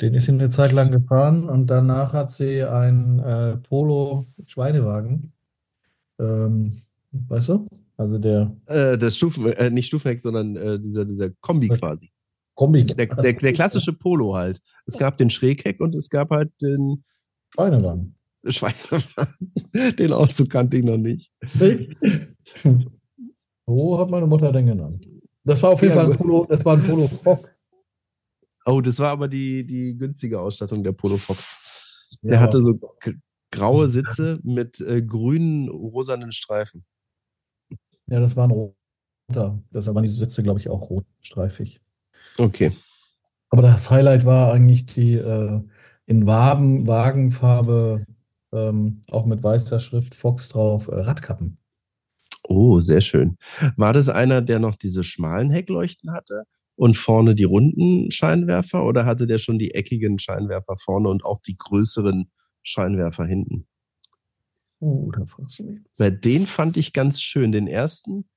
[0.00, 5.32] Den ist sie eine Zeit lang gefahren und danach hat sie einen äh, Polo Schweinewagen.
[6.18, 6.82] Ähm,
[7.12, 7.68] weißt du?
[7.96, 12.10] Also der Äh, das Stufen, äh, nicht Stufenheck, sondern äh, dieser, dieser Kombi quasi.
[12.54, 12.84] Kombi.
[12.86, 14.60] Der, der, der klassische Polo halt.
[14.86, 17.04] Es gab den Schrägheck und es gab halt den
[17.54, 18.16] Schweinewagen.
[18.46, 19.52] Schweinewagen.
[19.98, 21.30] Den Auszug kannte ich noch nicht.
[23.66, 25.06] so hat meine Mutter den genannt.
[25.44, 26.18] Das war auf jeden Ja, Fall ein.
[26.18, 27.68] Polo, das war ein Polo Fox.
[28.66, 32.08] Oh, das war aber die, die günstige Ausstattung der Polo Fox.
[32.22, 32.40] Der Ja.
[32.40, 32.78] hatte so
[33.50, 36.84] graue Sitze mit äh, grünen, rosanen Streifen.
[38.06, 39.62] Ja, das war ein roter.
[39.70, 41.80] Das waren diese Sitze, glaube ich, auch rotstreifig.
[42.38, 42.72] Okay.
[43.50, 45.60] Aber das Highlight war eigentlich die äh,
[46.06, 48.04] in Waben, Wagenfarbe,
[48.52, 51.58] ähm, auch mit weißer Schrift Fox drauf, äh, Radkappen.
[52.46, 53.36] Oh, sehr schön.
[53.76, 56.44] War das einer, der noch diese schmalen Heckleuchten hatte
[56.76, 61.40] und vorne die runden Scheinwerfer oder hatte der schon die eckigen Scheinwerfer vorne und auch
[61.40, 62.30] die größeren
[62.62, 63.66] Scheinwerfer hinten?
[64.80, 65.80] Uh, da fragst du mich.
[65.98, 67.52] Bei den fand ich ganz schön.
[67.52, 68.28] Den ersten,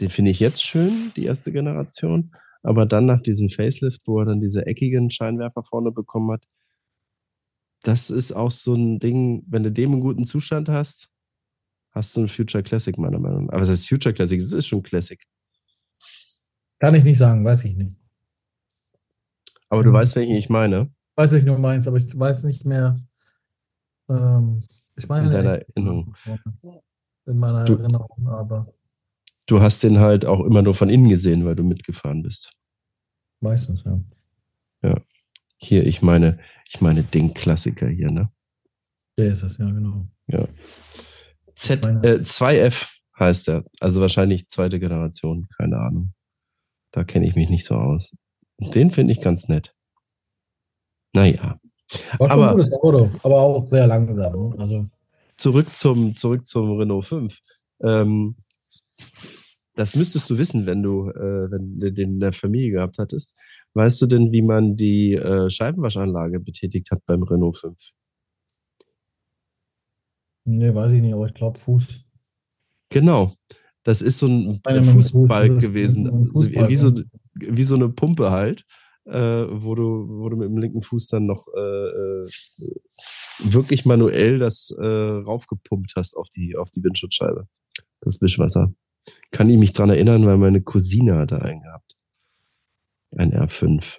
[0.00, 2.34] den finde ich jetzt schön, die erste Generation.
[2.62, 6.46] Aber dann nach diesem Facelift, wo er dann diese eckigen Scheinwerfer vorne bekommen hat,
[7.84, 11.10] das ist auch so ein Ding, wenn du dem in guten Zustand hast,
[11.92, 13.54] hast du ein Future Classic, meiner Meinung nach.
[13.54, 15.22] Aber es ist Future Classic, es ist schon Classic.
[16.80, 17.94] Kann ich nicht sagen, weiß ich nicht.
[19.68, 19.94] Aber du Mhm.
[19.94, 20.92] weißt, welchen ich meine.
[21.16, 22.98] Weiß, welchen du meinst, aber ich weiß nicht mehr.
[24.08, 24.62] Ähm,
[24.96, 26.14] ich meine, In deiner echt- Erinnerung.
[27.26, 28.72] In meiner Du- Erinnerung, aber
[29.46, 32.50] Du hast den halt auch immer nur von innen gesehen, weil du mitgefahren bist.
[33.40, 33.84] meistens,
[34.82, 34.96] ja.
[35.58, 36.38] Hier, ich meine,
[36.74, 38.28] ich meine den Klassiker hier, ne?
[39.16, 40.06] Der ist es, ja, genau.
[41.54, 43.64] Z, Meine- äh, 2F heißt er.
[43.80, 46.12] Also wahrscheinlich zweite Generation, keine Ahnung.
[46.90, 48.16] Da kenne ich mich nicht so aus.
[48.58, 49.74] Den finde ich ganz nett.
[51.14, 51.56] Naja,
[52.18, 54.16] War Aber- ein gutes Auto, aber auch sehr langsam.
[54.16, 54.54] ne?
[54.58, 54.86] Also,
[55.36, 57.38] zurück zum, zurück zum Renault 5.
[57.82, 58.36] Ähm,
[59.76, 63.36] das müsstest du wissen, wenn du, äh, wenn du den in der Familie gehabt hattest.
[63.74, 67.76] Weißt du denn, wie man die äh, Scheibenwaschanlage betätigt hat beim Renault 5?
[70.46, 72.00] nee, weiß ich nicht, aber ich glaube Fuß.
[72.90, 73.34] Genau.
[73.82, 76.06] Das ist so ein mit dem Fuß, ist gewesen.
[76.06, 77.04] ein So, Fußbalg, wie, so, ja.
[77.34, 78.64] wie so eine Pumpe halt,
[79.04, 82.26] äh, wo, du, wo du mit dem linken Fuß dann noch äh, äh,
[83.40, 87.46] wirklich manuell das äh, raufgepumpt hast auf die, auf die Windschutzscheibe.
[88.00, 88.72] Das Wischwasser.
[89.30, 91.83] Kann ich mich dran erinnern, weil meine Cousine hatte einen gehabt.
[93.16, 93.98] Ein R5.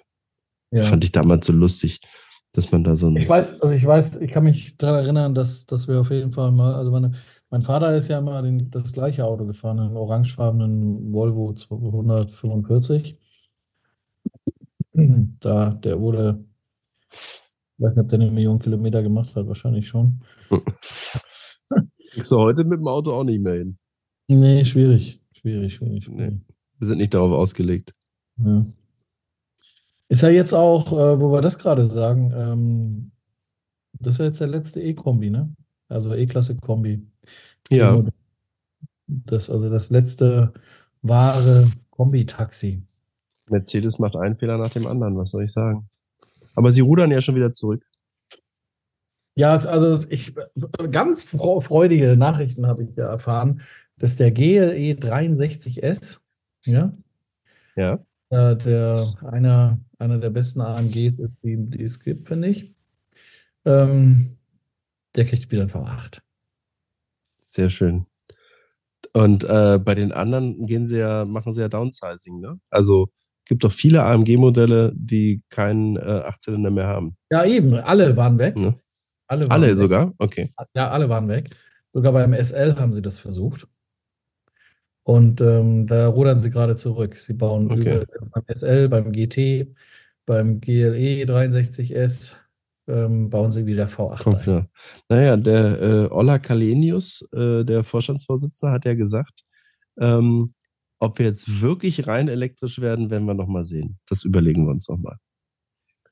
[0.72, 0.82] Ja.
[0.82, 2.00] Fand ich damals so lustig,
[2.52, 3.28] dass man da so Ich ein.
[3.28, 6.52] weiß, also ich weiß, ich kann mich daran erinnern, dass, dass wir auf jeden Fall
[6.52, 7.12] mal, also meine,
[7.50, 13.18] mein Vater ist ja immer den, das gleiche Auto gefahren, einen orangefarbenen Volvo 245.
[15.40, 16.44] Da, der wurde,
[17.12, 17.18] ich
[17.78, 20.22] weiß nicht, ob der eine Million Kilometer gemacht hat, wahrscheinlich schon.
[22.12, 23.78] Kriegst du heute mit dem Auto auch nicht mehr hin.
[24.28, 26.08] Nee, schwierig, schwierig, schwierig.
[26.08, 26.16] Nee.
[26.16, 26.40] schwierig.
[26.78, 27.94] Wir sind nicht darauf ausgelegt.
[28.38, 28.64] Ja.
[30.08, 33.10] Ist ja jetzt auch, äh, wo wir das gerade sagen, ähm,
[33.98, 35.52] das ist ja jetzt der letzte E-Kombi, ne?
[35.88, 37.06] Also E-Klasse-Kombi.
[37.70, 38.02] Ja.
[39.06, 40.52] Das, also das letzte
[41.02, 42.82] wahre Kombi-Taxi.
[43.48, 45.88] Mercedes macht einen Fehler nach dem anderen, was soll ich sagen?
[46.54, 47.84] Aber sie rudern ja schon wieder zurück.
[49.36, 50.34] Ja, also ich
[50.90, 53.60] ganz freudige Nachrichten habe ich ja erfahren,
[53.98, 56.20] dass der GLE 63S,
[56.64, 56.92] ja,
[57.76, 57.98] Ja.
[58.30, 62.74] äh, der einer, einer der besten AMGs ist, die, die es gibt, finde ich.
[63.64, 64.36] Ähm,
[65.14, 66.20] der kriegt wieder ein V8.
[67.38, 68.06] Sehr schön.
[69.12, 72.60] Und äh, bei den anderen gehen sie ja, machen sie ja Downsizing, ne?
[72.70, 73.08] Also
[73.46, 77.16] gibt doch viele AMG-Modelle, die keinen äh, Achtzylinder mehr haben.
[77.30, 78.56] Ja, eben, alle waren weg.
[78.56, 78.78] Ne?
[79.26, 79.76] Alle, waren Alle weg.
[79.78, 80.12] sogar?
[80.18, 80.50] Okay.
[80.74, 81.50] Ja, alle waren weg.
[81.92, 83.66] Sogar beim SL haben sie das versucht.
[85.06, 87.14] Und ähm, da rudern sie gerade zurück.
[87.14, 88.02] Sie bauen Okay.
[88.02, 89.72] über, beim SL, beim GT,
[90.26, 92.32] beim GLE 63S
[92.88, 94.68] ähm, bauen sie wieder V8 Kommt ein.
[95.08, 99.42] Naja, der äh, Ola Kalenius, äh, der Vorstandsvorsitzende, hat ja gesagt,
[100.00, 100.48] ähm,
[100.98, 104.00] ob wir jetzt wirklich rein elektrisch werden, werden wir nochmal sehen.
[104.08, 105.18] Das überlegen wir uns nochmal.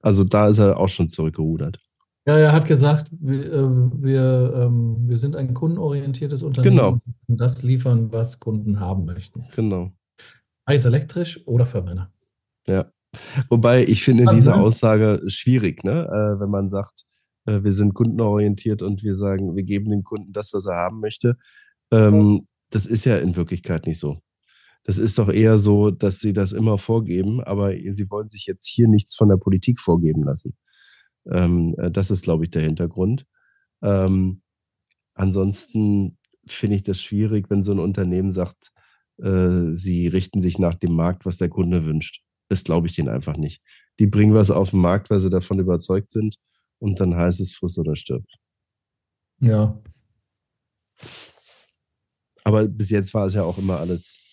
[0.03, 1.81] Also da ist er auch schon zurückgerudert.
[2.27, 3.69] Ja, er hat gesagt, wir, äh,
[4.03, 6.99] wir, ähm, wir sind ein kundenorientiertes Unternehmen Genau.
[7.29, 9.45] und das liefern, was Kunden haben möchten.
[9.55, 9.93] Genau.
[10.67, 12.11] Sei es elektrisch oder Verbrenner.
[12.67, 12.87] Ja.
[13.51, 14.55] Wobei ich finde Also, diese?
[14.57, 16.07] Aussage schwierig, ne?
[16.07, 17.05] Äh, wenn man sagt,
[17.47, 21.01] äh, wir sind kundenorientiert und wir sagen, wir geben dem Kunden das, was er haben
[21.01, 21.37] möchte.
[21.93, 24.19] Ähm, das ist ja in Wirklichkeit nicht so.
[24.85, 28.67] Das ist doch eher so, dass sie das immer vorgeben, aber sie wollen sich jetzt
[28.67, 30.57] hier nichts von der Politik vorgeben lassen.
[31.31, 33.27] Ähm, äh, das ist, glaube ich, der Hintergrund.
[33.83, 34.43] Ähm,
[35.15, 38.73] ansonsten finde ich das schwierig, wenn so ein Unternehmen sagt,
[39.19, 42.23] äh, sie richten sich nach dem Markt, was der Kunde wünscht.
[42.49, 43.63] Das glaube ich denen einfach nicht.
[43.99, 46.37] Die bringen was auf den Markt, weil sie davon überzeugt sind
[46.79, 48.25] und dann heißt es friss oder stirb.
[49.41, 49.81] Ja.
[52.45, 54.24] Aber bis jetzt war es ja auch immer alles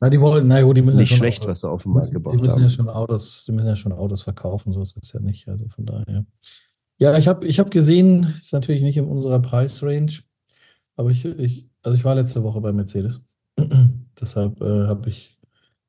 [0.00, 1.82] Na, die wollen, na gut, die müssen nicht ja schon schlecht, Autos, was sie auf
[1.84, 2.70] den Markt die gebracht müssen ja haben.
[2.70, 5.48] schon Autos, die müssen ja schon Autos verkaufen, so ist es ja nicht.
[5.48, 6.26] Also von daher.
[6.98, 10.22] Ja, ich habe ich hab gesehen, ist natürlich nicht in unserer Preisrange,
[10.96, 13.20] aber ich, ich, also ich war letzte Woche bei Mercedes.
[14.20, 15.38] Deshalb äh, habe ich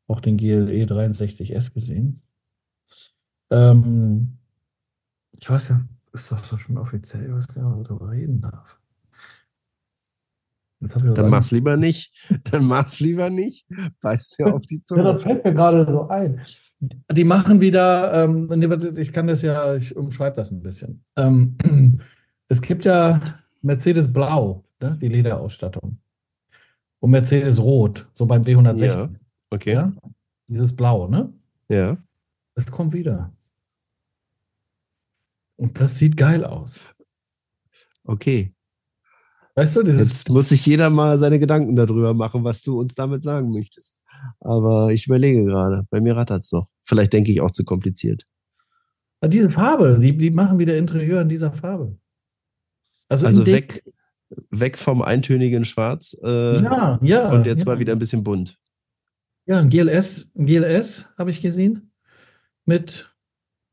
[0.08, 2.22] auch den GLE 63S gesehen.
[3.50, 4.38] Ähm,
[5.38, 8.80] ich weiß ja, ist doch so schon offiziell, ob man darüber reden darf.
[10.32, 10.67] Jetzt hab ich was
[11.16, 12.30] Dann mach's lieber nicht.
[12.52, 13.66] Dann mach's lieber nicht.
[14.02, 15.04] Beißt dir auf die Ja, Zunge.
[15.04, 16.42] das fällt mir gerade so ein.
[17.12, 18.50] Die machen wieder, ähm,
[18.98, 21.04] ich kann das ja, ich umschreibe das ein bisschen.
[21.16, 21.58] Ähm,
[22.48, 23.20] es gibt ja
[23.64, 25.98] Mercedes Blau, ne, die Lederausstattung.
[27.00, 29.16] Und Mercedes Rot, so beim B160.
[29.50, 29.74] Okay.
[29.74, 29.94] Ja?
[30.48, 31.34] Dieses Blau, ne?
[31.70, 31.98] ja.
[32.54, 33.32] Das kommt wieder.
[35.58, 36.82] Und das sieht geil aus.
[38.04, 38.52] Okay.
[39.58, 43.24] Weißt du, Jetzt muss sich jeder mal seine Gedanken darüber machen, was du uns damit
[43.24, 44.04] sagen möchtest.
[44.40, 45.88] Aber ich überlege gerade.
[45.90, 46.70] Bei mir rattert's noch.
[46.84, 48.28] Vielleicht denke ich auch zu kompliziert.
[49.26, 51.98] diese Farbe, die, die machen wieder Interieur in dieser Farbe.
[53.10, 53.84] Also, Also weg,
[54.52, 57.32] weg vom eintönigen Schwarz äh, Ja, ja.
[57.32, 57.66] und jetzt ja.
[57.66, 58.60] mal wieder ein bisschen bunt.
[59.48, 61.92] Ja, ein GLS, ein GLS habe ich gesehen.
[62.66, 63.12] Mit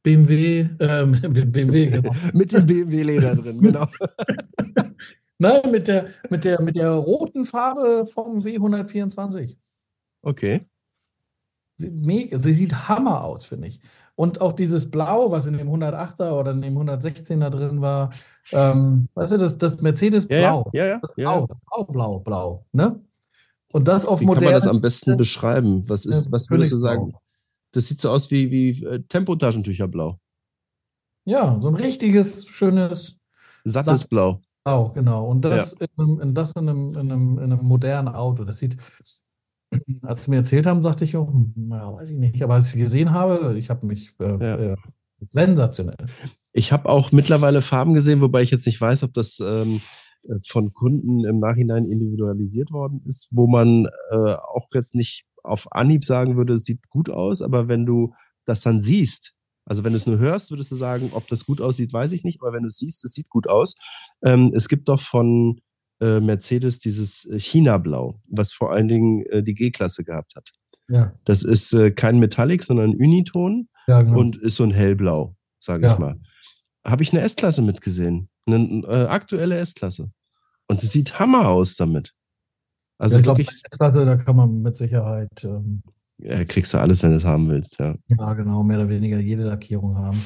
[0.02, 2.14] BMW, ähm, mit BMW, genau.
[2.32, 3.86] Mit dem BMW-Leder drin, genau.
[5.38, 9.56] Nein, mit der, mit der, mit der roten Farbe vom W124.
[10.22, 10.66] Okay.
[11.76, 13.80] Sie, mega, sie sieht Hammer aus, finde ich.
[14.14, 18.10] Und auch dieses Blau, was in dem 108er oder in dem 116er drin war,
[18.52, 20.70] ähm, weißt du, das, das Mercedes Ja, ja, Blau.
[20.72, 20.98] ja, ja.
[21.00, 21.40] Das ja.
[21.40, 23.00] Blau, Blau, Blau, Blau, ne?
[23.72, 25.82] Und das auf Wie kann man das am besten beschreiben?
[25.88, 27.12] Was ist, was würdest du sagen?
[27.72, 30.20] Das sieht so aus wie, wie äh, Tempotaschentücherblau.
[31.24, 33.16] Ja, so ein richtiges, schönes
[33.64, 34.40] Sattes Satt- Blau.
[34.64, 35.26] Blau, genau.
[35.26, 38.44] Und das, in, einem, in, das in, einem, in, einem, in einem modernen Auto.
[38.44, 38.78] Das sieht,
[40.02, 42.42] als sie mir erzählt haben, dachte ich, oh, na, weiß ich nicht.
[42.42, 44.56] Aber als ich sie gesehen habe, ich habe mich äh, Ja.
[44.72, 44.76] äh,
[45.26, 46.06] sensationell.
[46.52, 49.80] Ich habe auch mittlerweile Farben gesehen, wobei ich jetzt nicht weiß, ob das ähm,
[50.22, 55.70] äh, von Kunden im Nachhinein individualisiert worden ist, wo man äh, auch jetzt nicht auf
[55.72, 58.14] Anhieb sagen würde, es sieht gut aus, aber wenn du
[58.46, 59.34] das dann siehst,
[59.66, 62.24] also wenn du es nur hörst, würdest du sagen, ob das gut aussieht, weiß ich
[62.24, 63.74] nicht, aber wenn du es siehst, es sieht gut aus.
[64.24, 65.60] Ähm, es gibt doch von
[66.00, 70.50] äh, Mercedes dieses äh, China-Blau, was vor allen Dingen äh, die G-Klasse gehabt hat.
[70.88, 74.18] Ja, Das ist äh, kein Metallic, sondern Uniton ja, genau.
[74.18, 75.92] und ist so ein hellblau, sage Ja.
[75.94, 76.20] ich mal.
[76.84, 80.10] Habe ich eine S-Klasse mitgesehen, eine äh, aktuelle S-Klasse.
[80.68, 82.12] Und es sieht Hammer aus damit.
[82.98, 85.82] Also ja, ich glaube, da kann man mit Sicherheit, ähm,
[86.48, 87.94] kriegst du alles, wenn du es haben willst, ja.
[88.08, 90.20] ja, genau, mehr oder weniger jede Lackierung haben.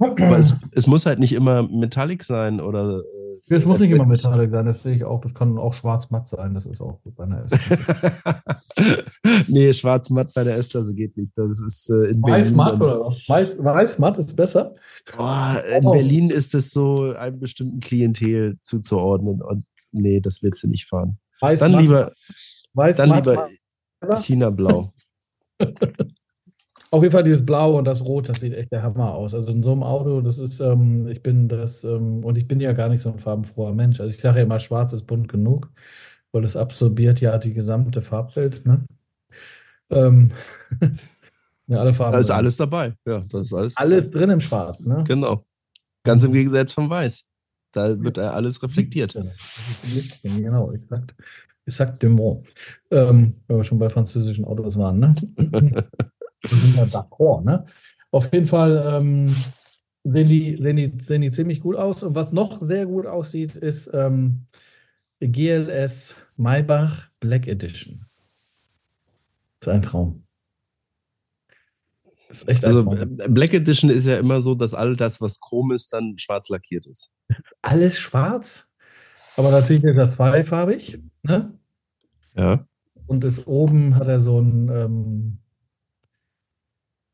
[0.00, 2.98] Aber es, es muss halt nicht immer Metallic sein oder.
[2.98, 5.20] Äh, Es muss nicht immer Metallic sein, das sehe ich auch.
[5.20, 7.52] Das kann auch schwarz-matt sein, das ist auch gut bei einer S.
[9.48, 11.32] nee, schwarz-matt bei der S-Klasse geht nicht.
[11.36, 13.18] Das ist äh, in Weiß-matt oder was?
[13.28, 14.74] Weiß- Weiß-matt ist besser.
[15.16, 15.92] Oh, in Oh.
[15.92, 21.18] Berlin ist es so einem bestimmten Klientel zuzuordnen und nee, das willst du nicht fahren.
[21.40, 22.14] Weiß-matt, Dann lieber, dann
[22.74, 23.50] Weiß-matt, lieber Matt-
[24.16, 24.92] China-Blau.
[26.90, 29.34] Auf jeden Fall dieses Blau und das Rot, das sieht echt der Hammer aus.
[29.34, 32.60] Also in so einem Auto, das ist, ähm, ich bin das, ähm, und ich bin
[32.60, 33.98] ja gar nicht so ein farbenfroher Mensch.
[33.98, 35.72] Also ich sage ja immer, schwarz ist bunt genug,
[36.30, 38.84] weil es absorbiert ja die gesamte Farbwelt, ne?
[39.90, 40.30] Ähm,
[41.66, 42.12] ja, alle Farben.
[42.12, 42.36] Da ist drin.
[42.36, 42.94] alles dabei.
[43.06, 43.76] Ja, das ist alles.
[43.76, 45.02] Alles drin im Schwarz, ne?
[45.04, 45.44] Genau.
[46.04, 47.28] Ganz im Gegensatz vom Weiß.
[47.72, 49.16] Da wird ja alles reflektiert.
[50.22, 51.12] Genau, exakt.
[51.66, 52.46] Exactement.
[52.90, 55.14] Ähm, wenn wir schon bei französischen Autos waren, ne?
[56.46, 57.64] Wir sind ja d'accord, ne?
[58.10, 59.34] Auf jeden Fall ähm,
[60.04, 62.02] sehen, die, sehen, die, sehen die ziemlich gut aus.
[62.02, 64.44] Und was noch sehr gut aussieht, ist ähm,
[65.20, 68.04] GLS Maybach Black Edition.
[69.60, 70.24] Ist ein Traum.
[72.28, 73.18] Ist echt ein Also Traum.
[73.20, 76.50] äh, Black Edition ist ja immer so, dass all das, was chrom ist, dann schwarz
[76.50, 77.10] lackiert ist.
[77.62, 78.70] Alles schwarz,
[79.36, 81.52] aber natürlich ist er zweifarbig, ne?
[82.36, 82.66] Ja.
[83.06, 85.38] Und ist oben hat er so ein, ähm,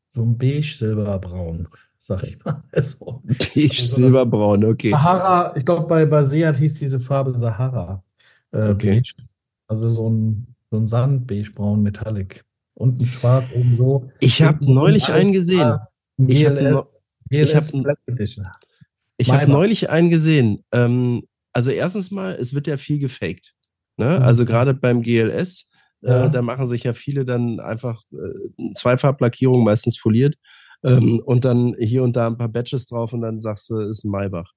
[0.07, 1.67] so ein beige-silberbraun,
[1.97, 2.63] sag ich mal.
[2.81, 3.21] So.
[3.25, 4.91] Beige, silberbraun, okay.
[4.91, 8.03] Sahara, ich glaube, bei, bei Seat hieß diese Farbe Sahara.
[8.51, 8.95] Äh, Okay.
[8.95, 9.13] beige.
[9.67, 12.43] Also so ein, so ein Sand-beige-braun Metallic.
[12.73, 14.09] Unten schwarz, oben so.
[14.19, 15.77] Ich habe neulich einen gesehen.
[16.27, 17.63] Ich hab GLS, ich hab.
[19.17, 19.53] Ich habe Maybach.
[19.53, 20.63] neulich einen gesehen.
[20.71, 21.23] Ähm,
[21.53, 23.53] also erstens mal, es wird ja viel gefaked.
[23.97, 24.17] Ne?
[24.19, 24.23] Mhm.
[24.25, 25.69] Also gerade beim GLS,
[26.01, 26.25] Ja.
[26.25, 30.35] äh, da machen sich ja viele dann einfach äh, Zweifarblackierung, meistens foliert,
[30.83, 34.03] ähm, und dann hier und da ein paar Badges drauf und dann sagst du, ist
[34.03, 34.51] ein Maybach.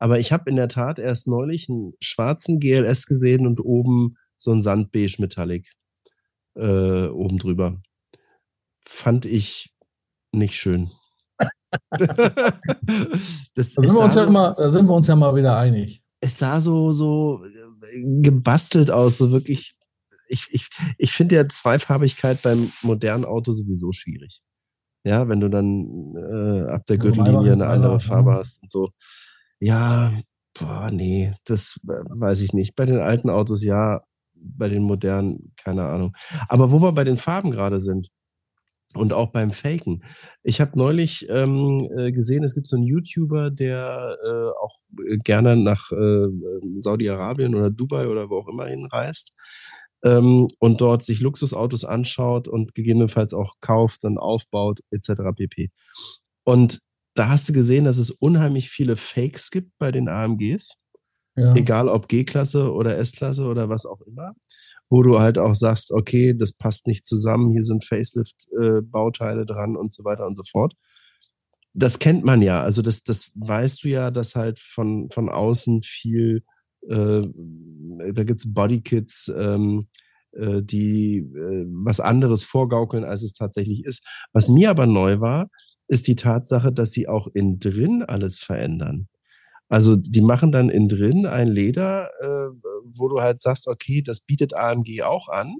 [0.00, 4.50] Aber ich habe in der Tat erst neulich einen schwarzen GLS gesehen und oben so
[4.52, 5.72] ein Sandbeige Metallic.
[6.56, 7.80] äh, oben drüber.
[8.84, 9.72] Fand ich
[10.32, 10.90] nicht schön.
[11.90, 15.56] das, da, sind wir uns so, ja mal, da sind wir uns ja mal wieder
[15.56, 16.02] einig.
[16.20, 19.76] Es sah so, so äh, gebastelt aus, so wirklich.
[20.30, 24.42] Ich, ich, ich finde ja Zweifarbigkeit beim modernen Auto sowieso schwierig.
[25.04, 28.90] Ja, wenn du dann äh, ab der Gürtellinie eine andere Farbe hast und so.
[29.58, 30.12] Ja,
[30.58, 32.76] boah, nee, das weiß ich nicht.
[32.76, 34.02] Bei den alten Autos ja,
[34.34, 36.14] bei den modernen, keine Ahnung.
[36.48, 38.10] Aber wo wir bei den Farben gerade sind
[38.94, 40.02] und auch beim Faken.
[40.42, 44.74] Ich habe neulich ähm, äh, gesehen, es gibt so einen YouTuber, der äh, auch
[45.06, 46.28] äh, gerne nach äh,
[46.78, 49.34] Saudi-Arabien oder Dubai oder wo auch immer hinreist
[50.04, 55.22] ähm, und dort sich Luxusautos anschaut und gegebenenfalls auch kauft, dann aufbaut etc.
[55.36, 55.70] pp.
[56.44, 56.80] Und
[57.14, 60.74] da hast du gesehen, dass es unheimlich viele Fakes gibt bei den AMGs.
[61.36, 61.54] Ja.
[61.54, 64.34] Egal ob G-Klasse oder S-Klasse oder was auch immer,
[64.90, 69.76] wo du halt auch sagst, okay, das passt nicht zusammen, hier sind Facelift-Bauteile äh, dran
[69.76, 70.74] und so weiter und so fort.
[71.74, 75.82] Das kennt man ja, also das, das weißt du ja, dass halt von, von außen
[75.82, 76.42] viel,
[76.88, 77.22] äh,
[78.12, 79.86] da gibt es Bodykits, ähm,
[80.32, 84.06] äh, die äh, was anderes vorgaukeln, als es tatsächlich ist.
[84.32, 85.50] Was mir aber neu war,
[85.88, 89.08] ist die Tatsache, dass sie auch in drin alles verändern.
[89.68, 92.48] Also die machen dann in drin ein Leder, äh,
[92.84, 95.56] wo du halt sagst, okay, das bietet AMG auch an.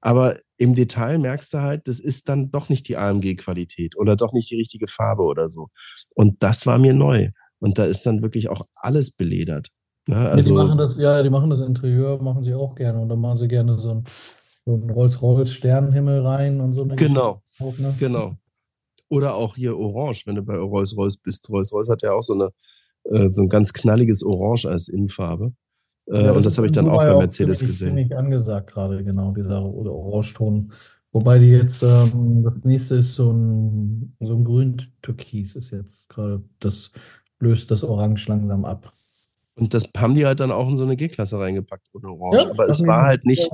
[0.00, 4.34] Aber im Detail merkst du halt, das ist dann doch nicht die AMG-Qualität oder doch
[4.34, 5.68] nicht die richtige Farbe oder so.
[6.14, 7.30] Und das war mir neu.
[7.58, 9.70] Und da ist dann wirklich auch alles beledert.
[10.06, 10.28] Ja, ne?
[10.28, 13.00] also, ja, die machen das, ja, die machen das Interieur, machen sie auch gerne.
[13.00, 14.04] Und dann machen sie gerne so ein,
[14.66, 16.84] so ein Rolls-Royce-Sternenhimmel rein und so.
[16.84, 17.94] Genau, auch, ne?
[17.98, 18.34] genau.
[19.08, 21.48] Oder auch hier Orange, wenn du bei Rolls-Royce bist.
[21.48, 22.50] Rolls-Royce hat ja auch so eine
[23.10, 25.52] äh, so ein ganz knalliges Orange als Innenfarbe.
[26.06, 27.88] Äh, ja, das und das habe ich dann auch bei Mercedes ziemlich, gesehen.
[27.88, 30.72] Ziemlich angesagt gerade, genau, dieser Orangeton.
[31.12, 36.42] Wobei die jetzt, ähm, das nächste ist so ein, so ein grün-türkis ist jetzt gerade,
[36.58, 36.90] das
[37.38, 38.92] löst das Orange langsam ab.
[39.54, 42.44] Und das haben die halt dann auch in so eine G-Klasse reingepackt, ohne Orange.
[42.44, 43.48] Ja, Aber es war halt nicht,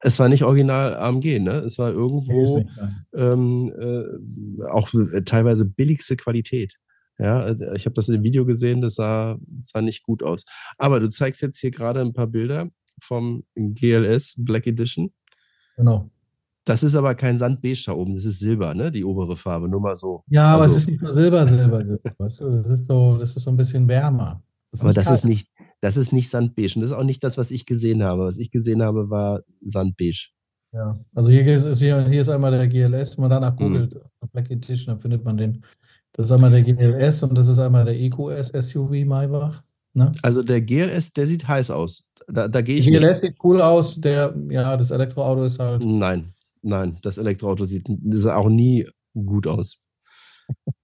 [0.00, 1.58] es war nicht original AMG, ne?
[1.58, 2.64] Es war irgendwo
[3.14, 4.88] ähm, äh, auch
[5.26, 6.78] teilweise billigste Qualität.
[7.18, 10.44] Ja, also, ich habe das in dem Video gesehen, das sah, sah nicht gut aus.
[10.78, 12.68] Aber du zeigst jetzt hier gerade ein paar Bilder
[13.00, 15.12] vom GLS Black Edition.
[15.76, 16.10] Genau.
[16.64, 18.90] Das ist aber kein Sandbeige da oben, das ist Silber, ne?
[18.90, 20.24] Die obere Farbe, nur mal so.
[20.28, 22.50] Ja, aber also, es ist nicht nur Silber, Silber, weißt du?
[22.62, 24.42] Das ist so, das ist so ein bisschen wärmer.
[24.72, 25.18] Das aber das kalt.
[25.18, 25.48] ist nicht,
[25.82, 26.72] das ist nicht Sandbeige.
[26.76, 28.24] Und das ist auch nicht das, was ich gesehen habe.
[28.24, 30.30] Was ich gesehen habe, war Sandbeige.
[30.72, 33.58] Ja, also hier ist, hier, hier ist einmal der GLS, wenn man danach hm.
[33.58, 34.28] googelt, hm.
[34.32, 35.62] Black Edition, dann findet man den.
[36.14, 39.62] Das ist einmal der GLS und das ist einmal der EQS SUV Maybach.
[39.94, 40.12] Ne?
[40.22, 42.10] Also der GLS, der sieht heiß aus.
[42.28, 42.86] Da, da gehe ich.
[42.86, 43.32] Der GLS mit.
[43.32, 45.84] sieht cool aus, der, ja, das Elektroauto ist halt.
[45.84, 49.80] Nein, nein, das Elektroauto sieht, sieht auch nie gut aus.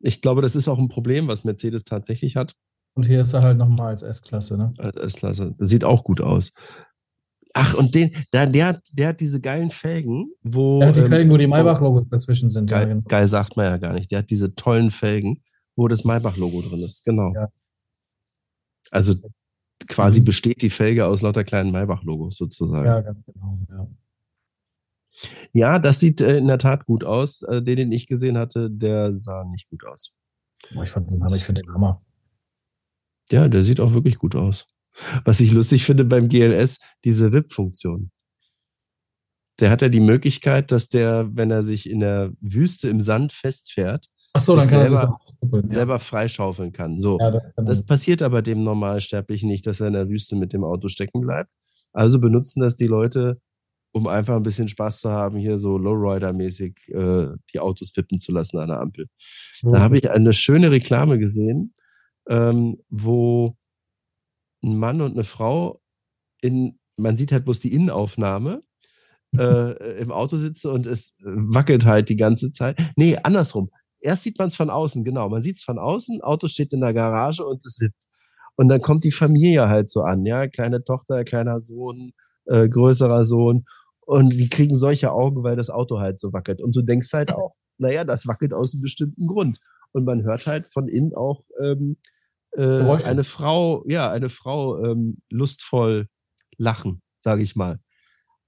[0.01, 2.55] Ich glaube, das ist auch ein Problem, was Mercedes tatsächlich hat.
[2.95, 4.73] Und hier ist er halt nochmal als S-Klasse, ne?
[4.79, 5.55] Als S-Klasse.
[5.59, 6.51] Sieht auch gut aus.
[7.53, 10.79] Ach, und den, der, der, hat, der hat diese geilen Felgen, wo.
[10.79, 12.71] Der hat die ähm, Felgen, wo die Maybach-Logos dazwischen sind.
[12.71, 13.07] Geil, ja, genau.
[13.09, 14.11] geil sagt man ja gar nicht.
[14.11, 15.43] Der hat diese tollen Felgen,
[15.75, 17.05] wo das Maybach-Logo drin ist.
[17.05, 17.33] Genau.
[17.35, 17.49] Ja.
[18.91, 19.17] Also
[19.89, 20.25] quasi mhm.
[20.25, 22.87] besteht die Felge aus lauter kleinen Maybach-Logos sozusagen.
[22.87, 23.59] Ja, ganz genau.
[23.69, 23.89] Ja.
[25.53, 27.43] Ja, das sieht äh, in der Tat gut aus.
[27.43, 30.15] Äh, den, den ich gesehen hatte, der sah nicht gut aus.
[30.71, 32.03] ich, fand den, ich finde den Hammer.
[33.31, 34.69] Ja, der sieht auch wirklich gut aus.
[35.25, 38.11] Was ich lustig finde beim GLS, diese VIP-Funktion.
[39.61, 43.33] Der hat ja die Möglichkeit, dass der, wenn er sich in der Wüste im Sand
[43.33, 44.07] festfährt,
[44.39, 45.61] so, sich selber, ja.
[45.65, 46.99] selber freischaufeln kann.
[46.99, 50.53] So, ja, das, das passiert aber dem Normalsterblichen nicht, dass er in der Wüste mit
[50.53, 51.51] dem Auto stecken bleibt.
[51.93, 53.41] Also benutzen das die Leute,
[53.93, 58.33] um einfach ein bisschen Spaß zu haben, hier so Lowrider-mäßig äh, die Autos wippen zu
[58.33, 59.09] lassen an der Ampel.
[59.63, 59.73] Mhm.
[59.73, 61.75] Da habe ich eine schöne Reklame gesehen,
[62.29, 63.57] ähm, wo
[64.63, 65.81] ein Mann und eine Frau
[66.41, 68.63] in, man sieht halt bloß die Innenaufnahme,
[69.37, 72.79] äh, im Auto sitzen und es wackelt halt die ganze Zeit.
[72.97, 73.71] Nee, andersrum.
[74.01, 75.29] Erst sieht man es von außen, genau.
[75.29, 78.05] Man sieht es von außen, Auto steht in der Garage und es wippt.
[78.57, 82.13] Und dann kommt die Familie halt so an, ja, kleine Tochter, kleiner Sohn,
[82.47, 83.65] äh, größerer Sohn.
[84.01, 86.61] Und die kriegen solche Augen, weil das Auto halt so wackelt.
[86.61, 89.59] Und du denkst halt auch, naja, das wackelt aus einem bestimmten Grund.
[89.93, 91.97] Und man hört halt von innen auch ähm,
[92.57, 96.07] äh, eine Frau, ja, eine Frau ähm, lustvoll
[96.57, 97.79] lachen, sage ich mal.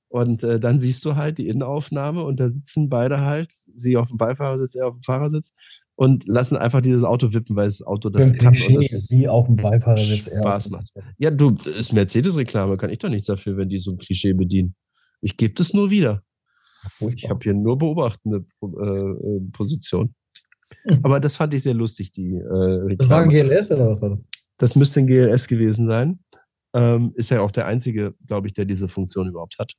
[0.09, 4.09] Und äh, dann siehst du halt die Innenaufnahme und da sitzen beide halt, sie auf
[4.09, 5.55] dem Beifahrersitz, er auf dem Fahrersitz
[5.95, 9.47] und lassen einfach dieses Auto wippen, weil das Auto das kann und das sie auf
[9.47, 10.93] dem Beifahrersitz Spaß macht.
[11.19, 14.35] Ja, du, das ist Mercedes-Reklame, kann ich doch nichts dafür, wenn die so ein Klischee
[14.35, 14.75] bedienen.
[15.23, 16.23] Ich gebe das nur wieder.
[17.15, 20.15] Ich habe hier nur beobachtende äh, Position.
[21.03, 24.11] Aber das fand ich sehr lustig, die äh, Das war ein GLS oder was war
[24.11, 24.21] das?
[24.59, 26.21] Das müsste ein GLS gewesen sein.
[26.75, 29.75] Ähm, ist ja auch der einzige, glaube ich, der diese Funktion überhaupt hat.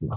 [0.00, 0.16] Ja,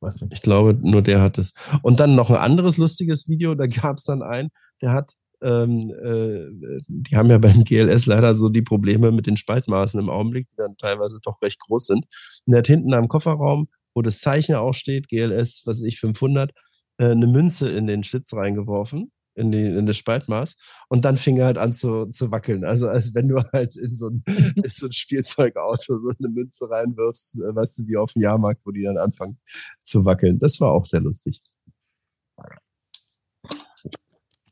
[0.00, 0.34] weiß nicht.
[0.34, 1.52] Ich glaube, nur der hat es.
[1.82, 4.50] Und dann noch ein anderes lustiges Video, da gab es dann einen,
[4.82, 9.36] der hat, ähm, äh, die haben ja beim GLS leider so die Probleme mit den
[9.36, 12.06] Spaltmaßen im Augenblick, die dann teilweise doch recht groß sind.
[12.46, 16.00] Und der hat hinten am Kofferraum, wo das Zeichen auch steht, GLS, was weiß ich,
[16.00, 16.52] 500,
[16.98, 20.56] äh, eine Münze in den Schlitz reingeworfen in, die, in das Spaltmaß
[20.88, 22.64] und dann fing er halt an zu, zu wackeln.
[22.64, 24.22] Also als wenn du halt in so, ein,
[24.56, 28.60] in so ein Spielzeugauto so eine Münze reinwirfst, äh, weißt du, wie auf dem Jahrmarkt,
[28.64, 29.38] wo die dann anfangen
[29.82, 30.38] zu wackeln.
[30.38, 31.40] Das war auch sehr lustig.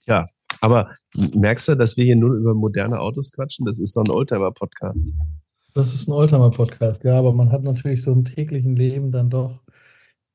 [0.07, 0.26] Ja,
[0.61, 3.66] aber merkst du, dass wir hier nur über moderne Autos quatschen?
[3.66, 5.12] Das ist doch ein Oldtimer-Podcast.
[5.74, 9.62] Das ist ein Oldtimer-Podcast, ja, aber man hat natürlich so im täglichen Leben dann doch.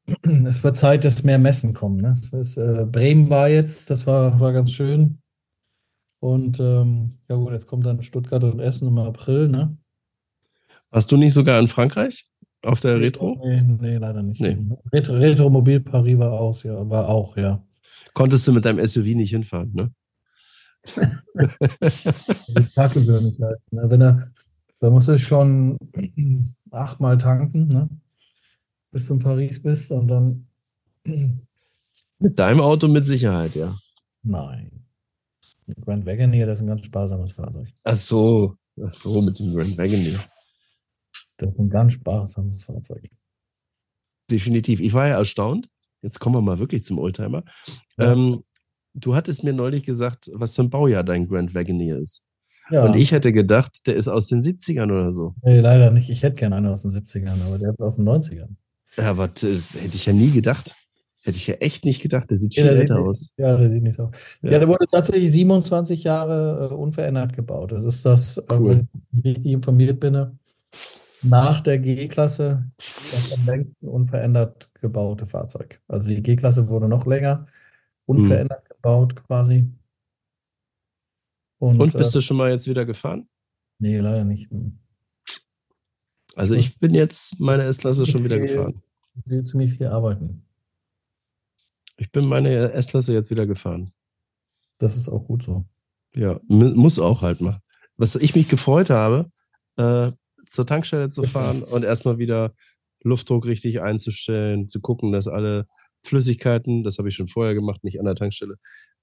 [0.46, 1.98] Es wird Zeit, dass mehr Messen kommen.
[1.98, 2.14] Ne?
[2.14, 5.20] Ist, äh, Bremen war jetzt, das war, war ganz schön.
[6.20, 9.78] Und ähm, ja gut, jetzt kommt dann Stuttgart und Essen im April, ne?
[10.90, 12.26] Warst du nicht sogar in Frankreich
[12.66, 13.40] auf der Retro?
[13.46, 14.42] Nee, nee leider nicht.
[14.42, 14.58] Nee.
[14.92, 17.64] Retro, Retro Mobil Paris war aus, ja, war auch, ja.
[18.14, 19.92] Konntest du mit deinem SUV nicht hinfahren, ne?
[22.48, 23.76] Die Parkgebühr nicht leisten.
[23.76, 23.90] Ne?
[23.90, 24.32] Wenn er,
[24.80, 25.78] da musst du schon
[26.72, 27.90] achtmal tanken, ne?
[28.92, 30.48] Bis du in Paris bist und dann.
[32.20, 33.76] Mit deinem Auto mit Sicherheit, ja.
[34.24, 34.86] Nein.
[35.86, 37.68] Grand Wagoneer, das ist ein ganz sparsames Fahrzeug.
[37.84, 40.20] Ach so, ach so, mit dem Grand Wagoneer.
[41.38, 43.08] Das ist ein ganz sparsames Fahrzeug.
[44.32, 44.80] Definitiv.
[44.80, 45.70] Ich war ja erstaunt.
[46.02, 47.44] Jetzt kommen wir mal wirklich zum Oldtimer.
[47.98, 48.14] Ja.
[48.14, 48.44] Ähm,
[48.96, 52.24] du hattest mir neulich gesagt, was für ein Baujahr dein Grand Wagoneer ist.
[52.72, 55.36] Ja, Und ich hätte gedacht, der ist aus den 70ern oder so.
[55.44, 56.10] nee, leider nicht.
[56.10, 58.56] Ich hätte gerne einen aus den 70ern, aber der ist aus den 90ern.
[58.98, 60.76] Ja, aber das hätte ich ja nie gedacht.
[61.24, 62.30] Hätte ich ja echt nicht gedacht.
[62.32, 63.30] Der sieht Ja, viel der älter aus.
[63.38, 64.12] Ja, der sieht nicht so.
[64.42, 64.52] Ja.
[64.52, 64.60] Ja.
[64.60, 67.72] der wurde tatsächlich 27 Jahre äh, unverändert gebaut.
[67.74, 68.70] Das ist das, äh, Cool.
[68.70, 68.88] wenn
[69.20, 70.38] ich richtig informiert bin, ne,
[71.24, 75.82] nach der G-Klasse das am längsten unverändert gebaute Fahrzeug.
[75.88, 77.46] Also die G-Klasse wurde noch länger
[78.06, 79.70] unverändert gebaut quasi.
[81.60, 83.28] Und, Und bist äh, du schon mal jetzt wieder gefahren?
[83.80, 84.50] nee, leider nicht.
[84.50, 84.80] Hm.
[86.36, 88.82] Also ich bin jetzt meine S-Klasse schon wieder gefahren.
[89.18, 90.44] Ich will ziemlich viel arbeiten.
[91.98, 93.92] Ich bin meine S-Klasse jetzt wieder gefahren.
[94.78, 95.66] Das ist auch gut so.
[96.16, 97.60] Ja, mu- muss auch halt mal.
[97.98, 99.32] Was ich mich gefreut habe,
[99.78, 100.12] äh,
[100.46, 102.54] zur Tankstelle zu fahren und erstmal wieder
[103.04, 105.68] Luftdruck richtig einzustellen, zu gucken, dass alle
[106.04, 108.56] Flüssigkeiten, das habe ich schon vorher gemacht, nicht an der Tankstelle,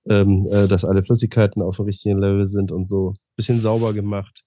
[0.09, 3.15] ähm, äh, dass alle Flüssigkeiten auf dem richtigen Level sind und so.
[3.37, 4.45] Bisschen sauber gemacht.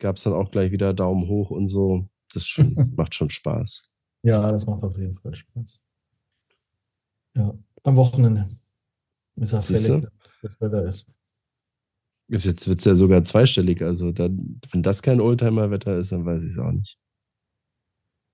[0.00, 2.08] Gab es dann auch gleich wieder Daumen hoch und so.
[2.32, 3.97] Das schon, macht schon Spaß.
[4.28, 5.80] Ja, das macht auf jeden Fall Spaß.
[7.34, 7.54] Ja,
[7.84, 8.50] am Wochenende
[9.36, 10.12] ist das Siehste?
[10.42, 11.10] das Wetter ist.
[12.28, 13.82] Jetzt wird es ja sogar zweistellig.
[13.82, 16.98] Also dann, wenn das kein Oldtimer-Wetter ist, dann weiß ich es auch nicht.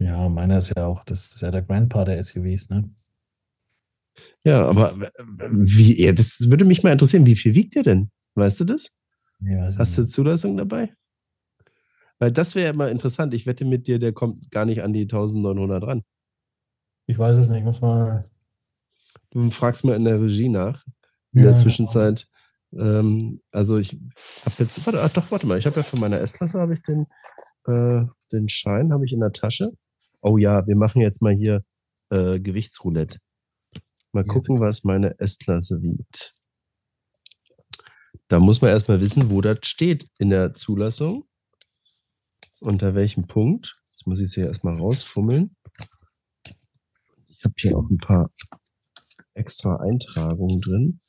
[0.00, 2.90] Ja, meiner ist ja auch, das ist ja der Grandpa der SUVs, ne?
[4.42, 5.08] Ja, aber w-
[5.52, 8.10] wie, ja, das würde mich mal interessieren, wie viel wiegt der denn?
[8.34, 8.96] Weißt du das?
[9.38, 10.06] Weiß ich Hast du.
[10.06, 10.92] Zulassung dabei?
[12.24, 13.34] Weil das wäre ja mal interessant.
[13.34, 16.04] Ich wette mit dir, der kommt gar nicht an die 1900 ran.
[17.04, 18.30] Ich weiß es nicht, muss mal.
[19.28, 20.86] Du fragst mal in der Regie nach.
[21.34, 22.26] In Ja, der Zwischenzeit.
[22.72, 23.90] Ähm, also ich
[24.46, 26.80] habe jetzt, warte, ach doch, warte mal, ich habe ja von meiner S-Klasse habe ich
[26.80, 27.04] den,
[27.66, 29.72] äh, den Schein habe ich in der Tasche.
[30.22, 31.62] Oh ja, wir machen jetzt mal hier
[32.08, 33.18] äh, Gewichtsroulette.
[34.12, 34.32] Mal Ja.
[34.32, 36.32] gucken, was meine S-Klasse wiegt.
[38.28, 41.26] Da muss man erstmal wissen, wo das steht in der Zulassung.
[42.64, 43.78] Unter welchem Punkt.
[43.90, 45.54] Jetzt muss ich es hier erstmal rausfummeln.
[47.28, 48.30] Ich habe hier auch ein paar
[49.34, 51.00] extra Eintragungen drin.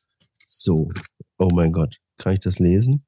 [0.46, 0.92] So,
[1.38, 3.06] oh mein Gott, kann ich das lesen?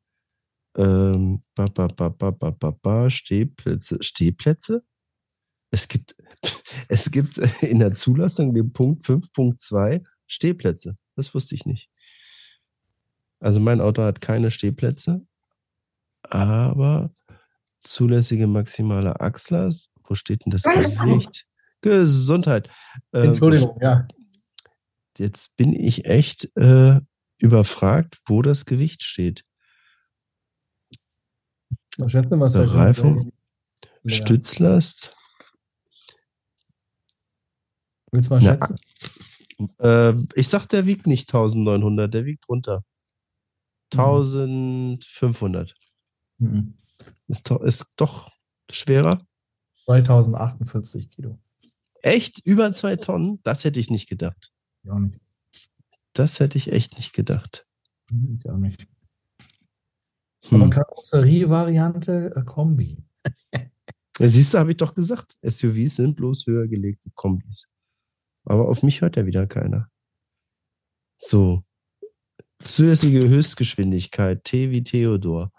[0.77, 3.97] Ähm, ba, ba, ba, ba, ba, ba, Stehplätze.
[3.99, 4.81] Stehplätze?
[5.69, 6.15] Es gibt,
[6.87, 10.95] es gibt in der Zulassung den Punkt 5.2 Stehplätze.
[11.17, 11.89] Das wusste ich nicht.
[13.41, 15.27] Also mein Auto hat keine Stehplätze,
[16.21, 17.11] aber
[17.91, 19.69] zulässige maximale Achsler.
[20.03, 21.45] Wo steht denn das Gewicht?
[21.81, 22.69] Gesundheit.
[23.13, 24.07] Ähm, Entschuldigung, ja.
[25.17, 26.99] Jetzt bin ich echt äh,
[27.39, 29.43] überfragt, wo das Gewicht steht.
[31.97, 33.31] Was schätzt du, was der Bereifung,
[34.03, 34.15] Ja.
[34.15, 35.15] Stützlast.
[38.11, 38.77] Willst du mal Na, schätzen?
[39.79, 42.83] Äh, ich sag, der wiegt nicht 1900, der wiegt runter.
[43.93, 45.73] 1500.
[46.37, 46.77] Mhm.
[47.27, 48.31] Ist, ist doch
[48.69, 49.25] schwerer.
[49.79, 51.39] 2048 Kilo.
[52.01, 52.39] Echt?
[52.45, 53.39] Über zwei Tonnen?
[53.43, 54.51] Das hätte ich nicht gedacht.
[54.83, 55.19] Ja, nicht.
[56.13, 57.65] Das hätte ich echt nicht gedacht.
[58.11, 58.87] Auch nicht.
[60.51, 60.69] Aber Hm.
[60.69, 62.97] Karosserie-Variante äh, Kombi.
[64.19, 65.37] Ja, Siehst du, habe ich doch gesagt.
[65.43, 67.67] SUVs sind bloß höher gelegte Kombis.
[68.45, 69.91] Aber auf mich hört ja wieder keiner.
[71.17, 71.63] So.
[72.63, 75.51] Zulässige Höchstgeschwindigkeit, T wie Theodor.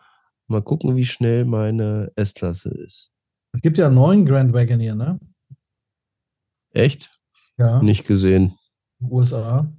[0.49, 3.13] Mal gucken, wie schnell meine S-Klasse ist.
[3.53, 5.21] Es gibt ja einen neuen Grand Wagoneer, ne?
[6.73, 7.11] Echt?
[7.59, 7.83] Ja.
[7.83, 8.55] Nicht gesehen.
[9.01, 9.71] USA.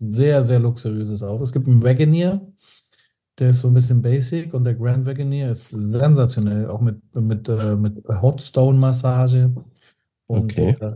[0.00, 1.44] Sehr, sehr luxuriöses Auto.
[1.44, 2.40] Es gibt einen Wagoneer,
[3.38, 7.48] der ist so ein bisschen basic und der Grand Wagoneer ist sensationell, auch mit, mit,
[7.48, 9.52] äh, mit Hotstone-Massage.
[10.28, 10.76] Okay.
[10.80, 10.92] äh,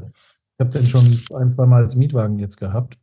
[0.58, 1.06] ich habe den schon
[1.36, 2.98] ein, zwei Mal als Mietwagen jetzt gehabt.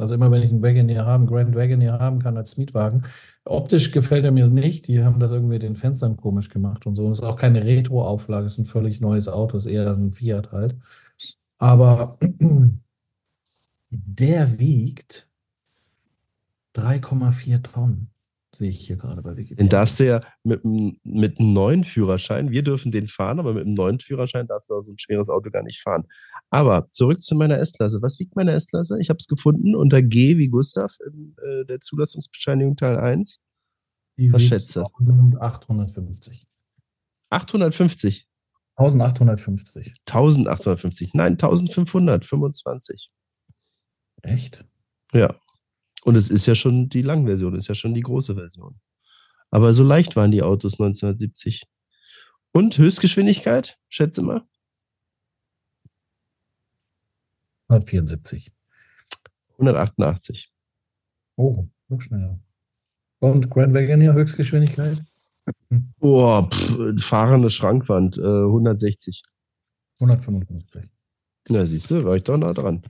[0.00, 3.04] Also immer wenn ich einen Wagoneer haben, Grand Wagoneer haben kann als Mietwagen.
[3.44, 4.88] Optisch gefällt er mir nicht.
[4.88, 7.08] Die haben das irgendwie den Fenstern komisch gemacht und so.
[7.12, 10.50] Es ist auch keine Retro-Auflage, es ist ein völlig neues Auto, ist eher ein Fiat
[10.50, 10.76] halt.
[11.58, 12.18] Aber
[13.90, 15.30] der wiegt
[16.74, 18.10] 3,4 Tonnen,
[18.56, 19.68] sehe ich hier gerade bei Den Wikipedia.
[19.68, 23.64] darfst du ja mit, einem- mit einem neuen Führerschein, wir dürfen den fahren, aber mit
[23.66, 26.04] einem neuen Führerschein darfst du auch so ein schweres Auto gar nicht fahren.
[26.50, 28.02] Aber zurück zu meiner S-Klasse.
[28.02, 28.98] Was wiegt meine S-Klasse?
[29.00, 33.40] Ich habe es gefunden unter G wie Gustav in äh, der Zulassungsbescheinigung Teil 1.
[34.18, 34.80] Die was schätzt du?
[35.40, 36.46] 1850.
[37.30, 38.26] 850.
[38.76, 39.94] 1850.
[40.06, 41.14] 1850.
[41.14, 43.10] Nein, 1525.
[44.22, 44.64] Echt?
[45.12, 45.34] Ja.
[46.06, 48.78] Und es ist ja schon die Langversion, ist ja schon die große Version.
[49.50, 51.64] Aber so leicht waren die Autos 1970.
[52.52, 53.76] Und Höchstgeschwindigkeit?
[53.88, 54.46] Schätze mal.
[57.66, 58.52] 174.
[59.54, 60.52] 188.
[61.34, 62.38] Oh, noch schneller.
[63.18, 65.02] Und Grand Wagoneer Höchstgeschwindigkeit?
[65.98, 69.22] Boah, pff, fahrende Schrankwand, äh, 160.
[69.98, 70.88] 155.
[71.48, 72.82] Na, siehst du, war ich doch nah dran.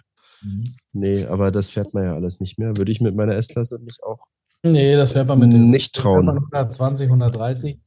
[0.92, 2.76] Nee, aber das fährt man ja alles nicht mehr.
[2.76, 4.26] Würde ich mit meiner S-Klasse nicht auch.
[4.62, 6.28] Nee, das fährt man mit nicht trauen.
[6.28, 7.78] 120, 130.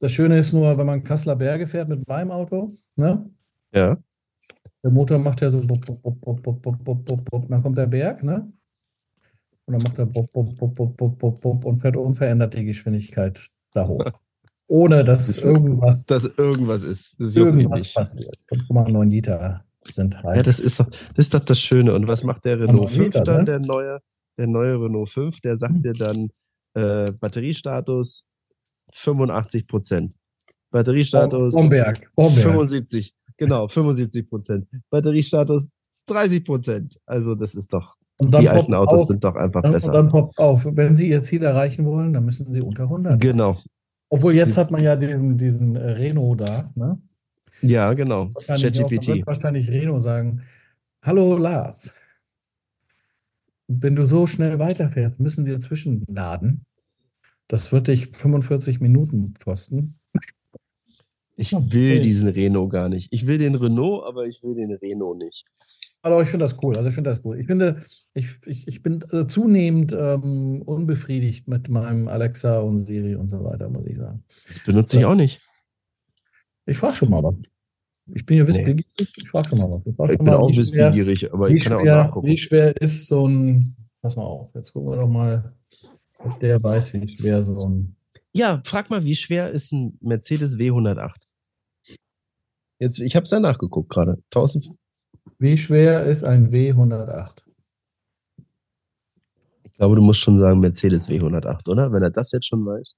[0.00, 3.28] Das Schöne ist nur, wenn man Kasseler Berge fährt mit meinem Auto, ne?
[3.72, 3.98] Ja.
[4.82, 7.48] Der Motor macht ja so bop, bop, bop, bop, bop, bop, bop, bop.
[7.48, 8.50] dann kommt der Berg, ne?
[9.66, 12.64] Und dann macht er bop, bop, bop, bop, bop, bop, bop und fährt unverändert die
[12.64, 14.04] Geschwindigkeit da hoch.
[14.68, 17.16] Ohne dass das ist, irgendwas, dass irgendwas ist.
[17.18, 18.36] Das irgendwas passiert.
[18.50, 20.36] 5,9 Liter sind halt.
[20.36, 21.94] Ja, das ist, doch, das ist doch das Schöne.
[21.94, 23.44] Und was macht der Renault 5 Liter, dann, ne?
[23.44, 23.98] der neue,
[24.38, 25.40] der neue Renault 5?
[25.40, 26.28] Der sagt dir dann
[26.74, 28.26] äh, Batteriestatus
[28.94, 30.14] 85 Prozent.
[30.70, 32.10] Batteriestatus Bomberg.
[32.14, 32.42] Bomberg.
[32.42, 33.14] 75.
[33.36, 34.66] Genau, 75 Prozent.
[34.90, 35.70] Batteriestatus
[36.08, 36.98] 30 Prozent.
[37.06, 39.88] Also das ist doch, die alten Autos auf, sind doch einfach dann, besser.
[39.88, 43.20] Und dann poppt auf, wenn Sie Ihr Ziel erreichen wollen, dann müssen Sie unter 100.
[43.20, 43.58] genau.
[44.10, 46.70] Obwohl jetzt Sie- hat man ja diesen, diesen Renault da.
[46.74, 46.98] Ne?
[47.62, 48.30] Ja, genau.
[48.30, 49.08] ChatGPT.
[49.08, 50.42] wird wahrscheinlich Renault sagen:
[51.02, 51.94] Hallo Lars,
[53.66, 56.64] wenn du so schnell weiterfährst, müssen wir zwischenladen.
[57.48, 59.94] Das wird dich 45 Minuten kosten.
[61.36, 63.12] Ich will diesen Renault gar nicht.
[63.12, 65.44] Ich will den Renault, aber ich will den Renault nicht.
[66.02, 66.76] Aber ich finde das cool.
[66.76, 67.38] Also ich finde das cool.
[67.38, 67.84] Ich finde,
[68.14, 73.44] ich, ich, ich bin äh, zunehmend ähm, unbefriedigt mit meinem Alexa und Siri und so
[73.44, 74.24] weiter, muss ich sagen.
[74.48, 75.40] Das benutze ich auch nicht.
[76.68, 77.34] Ich frage schon mal was.
[78.14, 78.48] Ich bin ja Nee.
[78.50, 79.86] wissbegierig, ich frage schon mal was.
[79.86, 82.26] Ich, frag Ich bin mal, auch schwer- wissbegierig, aber ich kann auch schwer, nachgucken.
[82.28, 85.54] wie schwer ist so ein, pass mal auf, jetzt gucken wir doch mal,
[86.18, 87.96] ob der weiß, wie schwer so ein,
[88.32, 91.14] Ja, frag mal, wie schwer ist ein Mercedes W108?
[92.78, 94.22] Jetzt, ich habe es ja nachgeguckt gerade.
[94.32, 94.70] 1000,
[95.38, 97.42] wie schwer ist ein W108?
[99.64, 101.92] ich glaube, du musst schon sagen Mercedes W108, oder?
[101.92, 102.96] Wenn er das jetzt schon weiß.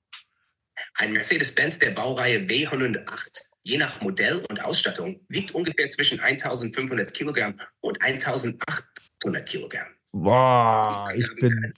[0.95, 7.55] Ein Mercedes-Benz der Baureihe W108, je nach Modell und Ausstattung, wiegt ungefähr zwischen 1500 Kilogramm
[7.81, 9.87] und 1800 Kilogramm.
[10.13, 11.73] Boah, ich bin,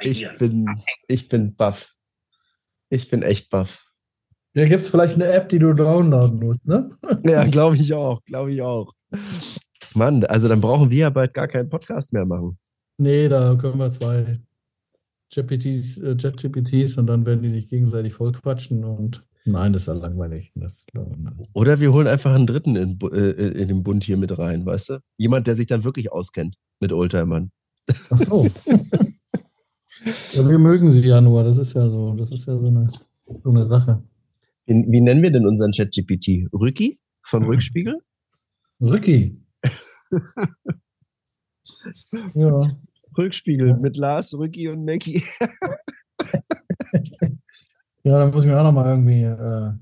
[0.00, 0.66] ich bin,
[1.08, 1.94] ich bin baff.
[2.88, 3.84] Ich bin echt baff.
[4.54, 6.96] Da gibt es vielleicht eine App, die du downloaden musst, ne?
[7.26, 8.92] Ja, glaube ich auch, glaube ich auch.
[9.94, 12.58] Mann, also dann brauchen wir ja bald gar keinen Podcast mehr machen.
[12.96, 14.38] Nee, da können wir zwei
[15.30, 19.94] GPTs, äh, JetGPTs und dann werden die sich gegenseitig vollquatschen und nein, das ist ja
[19.94, 20.52] langweilig.
[20.54, 20.98] Das, äh,
[21.52, 24.64] Oder wir holen einfach einen Dritten in, Bu- äh, in den Bund hier mit rein,
[24.66, 24.98] weißt du?
[25.16, 27.50] Jemand, der sich dann wirklich auskennt mit Oldtimern.
[28.10, 28.46] ach so.
[30.32, 32.88] ja, wir mögen sie ja nur, das ist ja so, das ist ja so eine,
[33.26, 34.02] so eine Sache.
[34.66, 36.48] Wie, wie nennen wir denn unseren ChatGPT?
[36.52, 37.98] Rücki von Rückspiegel?
[38.80, 39.40] Ricky.
[42.34, 42.76] ja.
[43.16, 45.22] Rückspiegel mit Lars, Rücki und Mackie.
[48.04, 49.72] Ja, dann muss ich mir auch nochmal irgendwie, äh,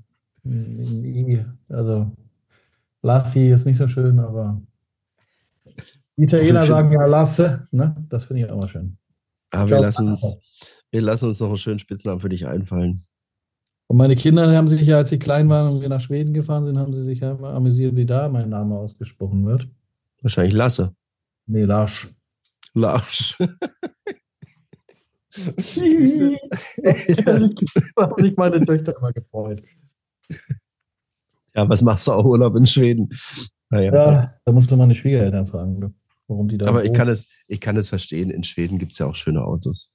[0.45, 2.11] ein I- also
[3.01, 4.61] Lassi ist nicht so schön, aber
[6.17, 7.95] Die Italiener sagen ja lasse, ne?
[8.09, 8.97] Das finde ich auch mal schön.
[9.51, 10.37] Aber wir lassen, uns,
[10.91, 13.05] wir lassen uns noch einen schönen Spitznamen für dich einfallen.
[13.87, 16.63] Und meine Kinder haben sich ja, als sie klein waren und wir nach Schweden gefahren
[16.63, 19.67] sind, haben sie sich ja immer amüsiert, wie da mein Name ausgesprochen wird.
[20.21, 20.95] Wahrscheinlich Lasse.
[21.45, 22.13] Nee, Larsch.
[22.73, 23.37] Larsch.
[27.95, 29.63] da haben sich meine Töchter immer gefreut.
[31.55, 33.09] Ja, was machst du auch Urlaub in Schweden?
[33.69, 33.93] Naja.
[33.93, 35.95] Ja, da musst du meine Schwiegereltern fragen,
[36.27, 36.67] warum die da.
[36.67, 39.43] Aber ich kann, es, ich kann es verstehen, in Schweden gibt es ja auch schöne
[39.43, 39.91] Autos.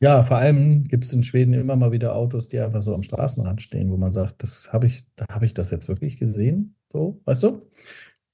[0.00, 3.02] Ja, vor allem gibt es in Schweden immer mal wieder Autos, die einfach so am
[3.02, 6.74] Straßenrand stehen, wo man sagt, das habe ich, da habe ich das jetzt wirklich gesehen.
[6.90, 7.68] So, weißt du?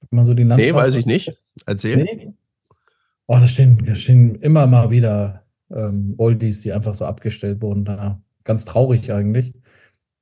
[0.09, 1.33] Wenn man so die nee, weiß ich nicht.
[1.65, 1.97] Erzähl.
[1.97, 2.33] Nee.
[3.25, 7.85] Oh, da stehen, da stehen immer mal wieder ähm, Oldies, die einfach so abgestellt wurden
[7.85, 8.21] da.
[8.43, 9.53] Ganz traurig eigentlich.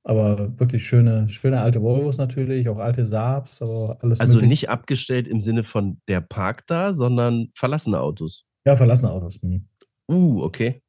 [0.04, 4.20] Aber wirklich schöne, schöne alte Volvos natürlich, auch alte Saabs, aber alles.
[4.20, 4.50] Also möglich.
[4.50, 8.46] nicht abgestellt im Sinne von der Park da, sondern verlassene Autos.
[8.66, 9.42] Ja, verlassene Autos.
[9.42, 9.68] Mhm.
[10.08, 10.84] Uh, okay.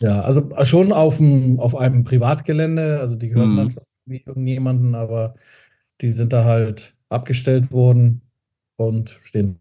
[0.00, 3.74] Ja, also schon auf, dem, auf einem Privatgelände, also die gehören mhm.
[4.06, 5.34] wie irgendjemanden, aber
[6.00, 8.22] die sind da halt abgestellt worden
[8.76, 9.60] und stehen.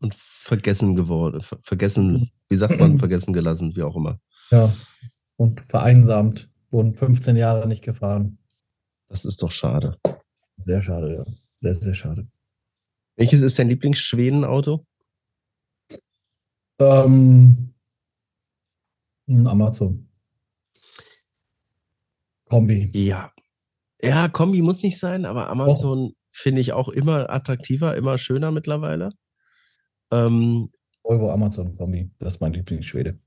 [0.00, 4.20] Und vergessen geworden, ver vergessen, wie sagt man, vergessen gelassen, wie auch immer.
[4.50, 4.72] Ja,
[5.36, 8.38] und vereinsamt wurden 15 Jahre nicht gefahren.
[9.08, 9.98] Das ist doch schade.
[10.56, 11.24] Sehr schade, ja.
[11.60, 12.28] Sehr, sehr schade.
[13.16, 14.86] Welches ist dein Lieblings-Schweden-Auto?
[16.78, 17.74] Ähm,
[19.28, 20.08] Amazon.
[22.48, 22.90] Kombi.
[22.94, 23.32] Ja.
[24.02, 29.10] Ja, Kombi muss nicht sein, aber Amazon finde ich auch immer attraktiver, immer schöner mittlerweile.
[30.12, 30.70] Ähm,
[31.02, 33.18] Volvo Amazon Kombi, das ist mein Lieblingsschwede.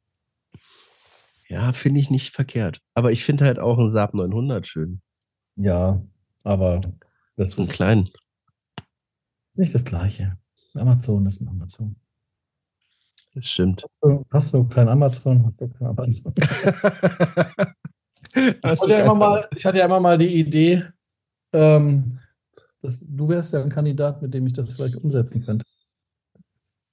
[1.48, 2.82] Ja, finde ich nicht verkehrt.
[2.94, 5.02] Aber ich finde halt auch einen Saab 900 schön.
[5.56, 6.02] Ja,
[6.44, 6.80] aber
[7.36, 8.10] das ist ein klein.
[9.52, 10.38] Ist nicht das Gleiche.
[10.74, 11.96] Amazon ist ein Amazon.
[13.34, 13.86] Das stimmt.
[14.32, 15.46] Hast du kein Amazon?
[15.46, 16.34] Hast du kein Amazon?
[18.34, 20.86] ich, hatte ja immer mal, ich hatte ja immer mal die Idee,
[21.52, 22.20] ähm,
[22.82, 25.66] dass, du wärst ja ein Kandidat, mit dem ich das vielleicht umsetzen könnte.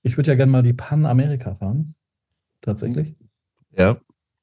[0.02, 1.94] Ich würde ja gerne mal die Pan-Amerika fahren.
[2.60, 3.14] Tatsächlich.
[3.76, 3.98] Ja.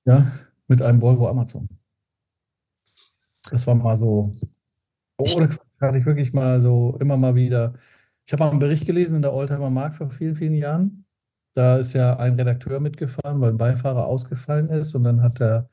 [0.05, 0.31] Ja,
[0.67, 1.69] mit einem Volvo Amazon.
[3.51, 4.35] Das war mal so.
[5.17, 5.25] Oh,
[5.79, 7.73] da hatte ich wirklich mal so immer mal wieder.
[8.25, 11.05] Ich habe mal einen Bericht gelesen in der Oldtimer Markt vor vielen, vielen Jahren.
[11.55, 14.95] Da ist ja ein Redakteur mitgefahren, weil ein Beifahrer ausgefallen ist.
[14.95, 15.67] Und dann hat er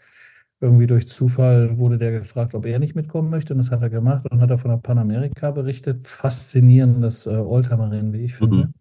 [0.60, 3.52] irgendwie durch Zufall wurde der gefragt, ob er nicht mitkommen möchte.
[3.52, 6.06] Und das hat er gemacht und hat er von der Panamerika berichtet.
[6.06, 8.56] Faszinierendes äh, Oldtimer-Rennen, wie ich finde.
[8.56, 8.74] Mhm.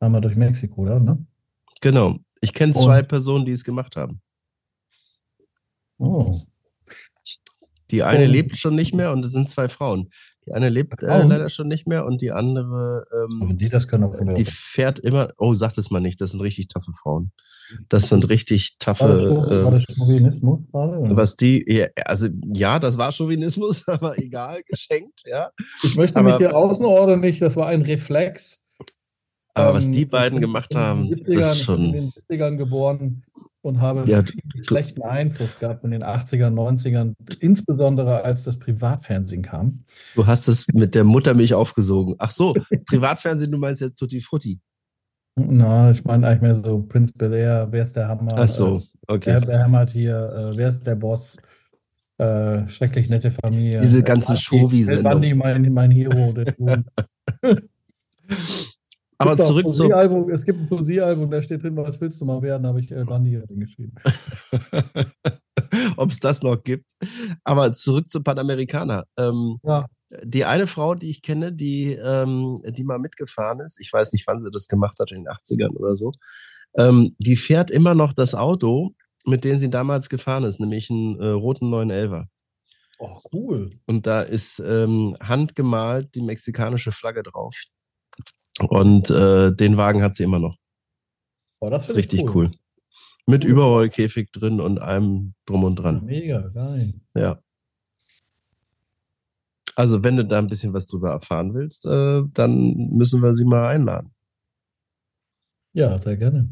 [0.00, 1.00] Einmal durch Mexiko, oder?
[1.00, 1.24] Ne?
[1.80, 2.16] Genau.
[2.40, 4.20] Ich kenne zwei Personen, die es gemacht haben.
[5.98, 6.36] Oh.
[7.90, 8.30] Die eine oh.
[8.30, 10.10] lebt schon nicht mehr und es sind zwei Frauen.
[10.46, 14.14] Die eine lebt äh, leider schon nicht mehr und die andere, ähm, die, das auch
[14.34, 17.32] die fährt immer, oh, sag das mal nicht, das sind richtig taffe Frauen.
[17.88, 19.82] Das sind richtig taffe.
[19.84, 21.16] Äh, Chauvinismus gerade?
[21.16, 25.50] Was die, ja, also ja, das war Chauvinismus, aber egal, geschenkt, ja.
[25.82, 28.62] Ich möchte aber, mich hier außenordentlich, das war ein Reflex.
[29.56, 31.84] Aber ähm, was die beiden gemacht haben, 70ern, das ist schon.
[31.86, 33.22] Ich bin in den 70ern geboren
[33.62, 34.22] und habe ja,
[34.64, 39.84] schlechten Einfluss gehabt in den 80ern, 90ern, insbesondere als das Privatfernsehen kam.
[40.14, 42.16] Du hast es mit der Muttermilch aufgesogen.
[42.18, 42.54] Ach so,
[42.86, 44.60] Privatfernsehen, du meinst jetzt Tutti Frutti.
[45.36, 48.32] Na, ich meine eigentlich mehr so Prinz Belair, wer ist der Hammer?
[48.36, 49.32] Ach so, äh, okay.
[49.32, 51.38] Wer, wer hämmert hier, äh, wer ist der Boss?
[52.18, 53.80] Äh, schrecklich nette Familie.
[53.80, 55.38] Diese ganzen Shovi-Sendungen.
[55.38, 56.34] Mein, mein Hero.
[59.18, 59.90] Aber zurück zum.
[60.30, 63.04] Es gibt ein Poesiealbum, da steht drin, was willst du mal werden, habe ich El
[63.04, 63.94] Bandi geschrieben.
[65.96, 66.92] Ob es das noch gibt.
[67.44, 69.04] Aber zurück zum Panamerikaner.
[69.18, 69.86] Ähm, ja.
[70.22, 74.26] Die eine Frau, die ich kenne, die, ähm, die mal mitgefahren ist, ich weiß nicht,
[74.26, 76.12] wann sie das gemacht hat, in den 80ern oder so,
[76.76, 78.92] ähm, die fährt immer noch das Auto,
[79.24, 82.26] mit dem sie damals gefahren ist, nämlich einen äh, roten 911er.
[82.98, 83.70] Oh, cool.
[83.86, 87.54] Und da ist ähm, handgemalt die mexikanische Flagge drauf.
[88.60, 90.56] Und äh, den Wagen hat sie immer noch.
[91.60, 92.30] Oh, das, das ist richtig cool.
[92.34, 92.50] cool.
[93.26, 93.50] Mit cool.
[93.50, 96.04] Überrollkäfig drin und allem drum und dran.
[96.04, 96.94] Mega, geil.
[97.14, 97.40] Ja.
[99.74, 103.44] Also, wenn du da ein bisschen was drüber erfahren willst, äh, dann müssen wir sie
[103.44, 104.14] mal einladen.
[105.74, 106.50] Ja, sehr gerne.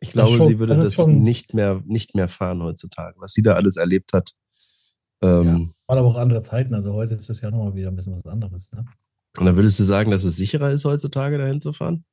[0.00, 3.54] Ich glaube, schon, sie würde das nicht mehr, nicht mehr fahren heutzutage, was sie da
[3.54, 4.32] alles erlebt hat.
[5.22, 5.52] Ähm, ja,
[5.88, 6.74] waren aber auch andere Zeiten.
[6.74, 8.70] Also heute ist das ja nochmal wieder ein bisschen was anderes.
[8.70, 8.84] Ne?
[9.38, 12.04] Und dann würdest du sagen, dass es sicherer ist, heutzutage dahin zu fahren?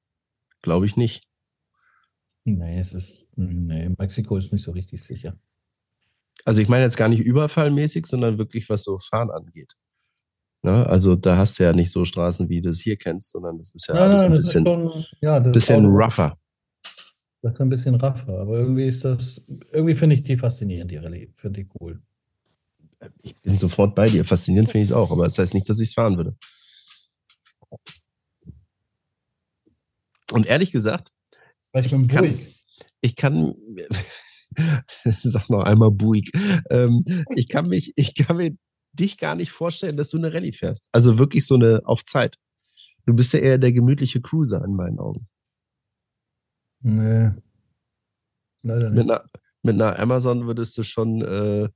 [0.61, 1.23] Glaube ich nicht.
[2.45, 5.37] Nee, es ist, nee, Mexiko ist nicht so richtig sicher.
[6.45, 9.75] Also ich meine jetzt gar nicht überfallmäßig, sondern wirklich, was so Fahren angeht.
[10.61, 10.85] Ne?
[10.87, 13.73] Also da hast du ja nicht so Straßen, wie du es hier kennst, sondern das
[13.73, 16.37] ist ja Nein, alles ein bisschen, schon, ja, bisschen rougher.
[17.41, 19.41] Das ist ein bisschen raffer, aber irgendwie ist das,
[19.73, 21.29] irgendwie finde ich die faszinierend, die Rallye.
[21.33, 22.01] Finde ich cool.
[23.21, 24.23] Ich bin sofort bei dir.
[24.23, 26.37] Faszinierend finde ich es auch, aber das heißt nicht, dass ich es fahren würde.
[30.31, 31.11] Und ehrlich gesagt,
[31.73, 32.39] mit dem kann-
[33.01, 33.53] ich kann,
[35.05, 36.31] sag noch einmal Buick,
[36.69, 37.03] ähm,
[37.35, 38.55] ich kann mich, ich kann mir
[38.93, 40.87] dich gar nicht vorstellen, dass du eine Rallye fährst.
[40.91, 42.37] Also wirklich so eine auf Zeit.
[43.05, 45.27] Du bist ja eher der gemütliche Cruiser in meinen Augen.
[46.81, 47.31] Nee.
[48.61, 49.11] Leider Mit nicht.
[49.11, 49.25] einer,
[49.63, 51.69] mit einer Amazon würdest du schon äh,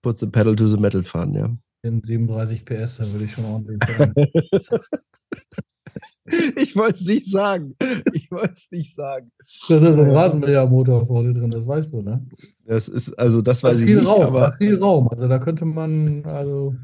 [0.00, 1.54] put the pedal to the metal fahren, ja.
[1.82, 4.12] In 37 PS, da würde ich schon ordentlich fahren.
[6.56, 7.74] ich wollte es nicht sagen.
[8.12, 9.32] Ich wollte es nicht sagen.
[9.68, 12.26] Da ist ein Rasenmähermotor vorne drin, das weißt du, ne?
[12.66, 15.08] Das ist, also das Da weiß ist ich viel nicht, Raum, da aber viel Raum.
[15.08, 16.74] Also da könnte man, also,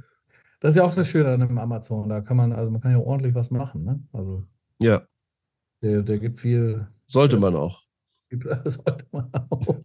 [0.60, 2.08] das ist ja auch das Schöne an dem Amazon.
[2.08, 4.02] Da kann man, also man kann ja ordentlich was machen, ne?
[4.12, 4.44] Also
[4.80, 5.02] ja,
[5.82, 7.82] der, der gibt viel, sollte man auch.
[8.30, 9.78] gibt, das sollte man auch.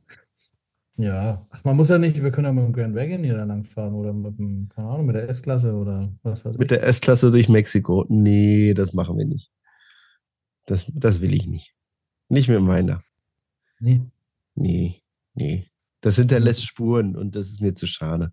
[0.98, 3.46] Ja, Ach, man muss ja nicht, wir können ja mit dem Grand Wagon hier da
[3.46, 6.84] lang fahren oder mit dem, keine Ahnung, mit der S-Klasse oder was weiß Mit der
[6.84, 8.06] S-Klasse durch Mexiko.
[8.10, 9.52] Nee, das machen wir nicht.
[10.66, 11.74] Das, das will ich nicht.
[12.30, 13.02] Nicht mit meiner.
[13.80, 14.02] Nee.
[14.56, 15.02] Nee,
[15.34, 15.68] nee.
[16.02, 18.32] Das hinterlässt Spuren und das ist mir zu schade.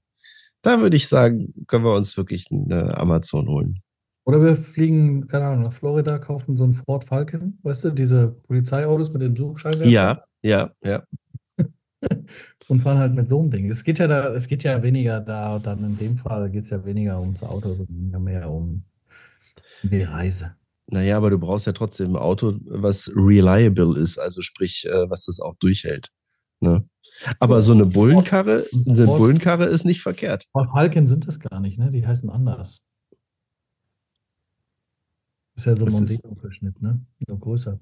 [0.63, 3.81] Da würde ich sagen, können wir uns wirklich eine Amazon holen.
[4.25, 8.29] Oder wir fliegen, keine Ahnung, nach Florida, kaufen so einen Ford Falcon, weißt du, diese
[8.29, 11.03] Polizeiautos mit den Suchscheinwerfern Ja, ja, ja.
[12.69, 13.71] Und fahren halt mit so einem Ding.
[13.71, 16.71] Es geht ja da, es geht ja weniger da, dann in dem Fall geht es
[16.71, 18.85] ja weniger ums Auto, sondern mehr um
[19.83, 20.55] die Reise.
[20.91, 25.27] Naja, aber du brauchst ja trotzdem ein Auto, was reliable ist, also sprich, äh, was
[25.27, 26.11] das auch durchhält.
[26.61, 26.89] Ne?
[27.41, 30.47] Aber so eine Bullenkarre, eine Bullenkarre ist nicht verkehrt.
[30.53, 31.91] Falcon sind das gar nicht, ne?
[31.91, 32.81] Die heißen anders.
[35.57, 37.05] Ist ja so ein Mondeo-Verschnitt, ne?
[37.27, 37.81] So größer.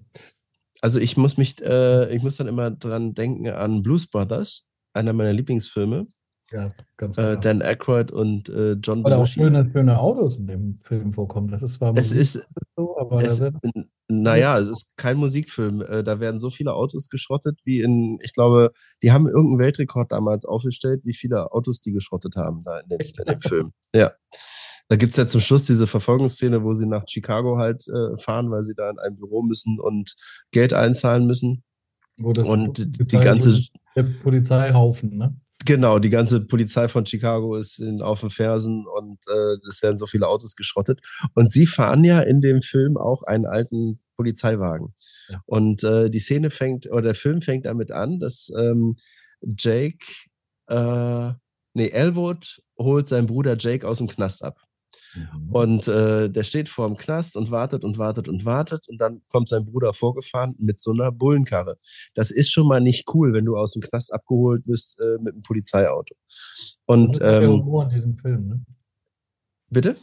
[0.82, 5.12] Also ich muss mich, äh, ich muss dann immer dran denken an Blues Brothers, einer
[5.12, 6.06] meiner Lieblingsfilme.
[6.52, 7.36] Ja, ganz Äh, klar.
[7.40, 9.40] Dan Aykroyd und äh, John Weil da auch Belushi.
[9.40, 11.48] schöne, schöne Autos in dem Film vorkommen.
[11.48, 13.50] Das ist zwar Es Musik ist, so, aber es, da
[14.08, 15.80] naja, es ist kein Musikfilm.
[15.82, 18.70] Äh, Da werden so viele Autos geschrottet, wie in, ich glaube,
[19.02, 23.00] die haben irgendeinen Weltrekord damals aufgestellt, wie viele Autos die geschrottet haben da in dem,
[23.00, 23.72] in dem Film.
[23.92, 24.12] Ja.
[24.88, 28.62] Da gibt's ja zum Schluss diese Verfolgungsszene, wo sie nach Chicago halt äh, fahren, weil
[28.62, 30.14] sie da in ein Büro müssen und
[30.52, 31.64] Geld einzahlen müssen.
[32.18, 33.60] wo das Und die Polizei- ganze,
[33.96, 35.36] der Polizeihaufen, ne?
[35.64, 39.98] Genau, die ganze Polizei von Chicago ist in, auf den Fersen und äh, es werden
[39.98, 41.00] so viele Autos geschrottet.
[41.34, 44.94] Und sie fahren ja in dem Film auch einen alten Polizeiwagen.
[45.28, 45.42] Ja.
[45.46, 48.96] Und äh, die Szene fängt, oder der Film fängt damit an, dass ähm,
[49.58, 49.98] Jake,
[50.68, 51.32] äh,
[51.74, 54.58] nee, Elwood holt seinen Bruder Jake aus dem Knast ab.
[55.50, 59.22] Und äh, der steht vor dem Knast und wartet und wartet und wartet und dann
[59.28, 61.76] kommt sein Bruder vorgefahren mit so einer Bullenkarre.
[62.14, 65.34] Das ist schon mal nicht cool, wenn du aus dem Knast abgeholt bist äh, mit
[65.34, 66.14] einem Polizeiauto.
[66.26, 68.64] das Und ist halt der ähm, Humor in diesem Film, ne?
[69.68, 69.96] bitte?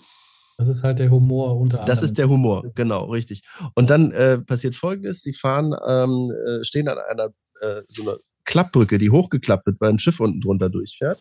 [0.58, 1.88] Das ist halt der Humor unter anderem.
[1.88, 3.42] Das ist der Humor, genau, richtig.
[3.76, 7.30] Und dann äh, passiert Folgendes: Sie fahren, ähm, äh, stehen an einer
[7.62, 11.20] äh, so einer Klappbrücke, die hochgeklappt wird, weil ein Schiff unten drunter durchfährt.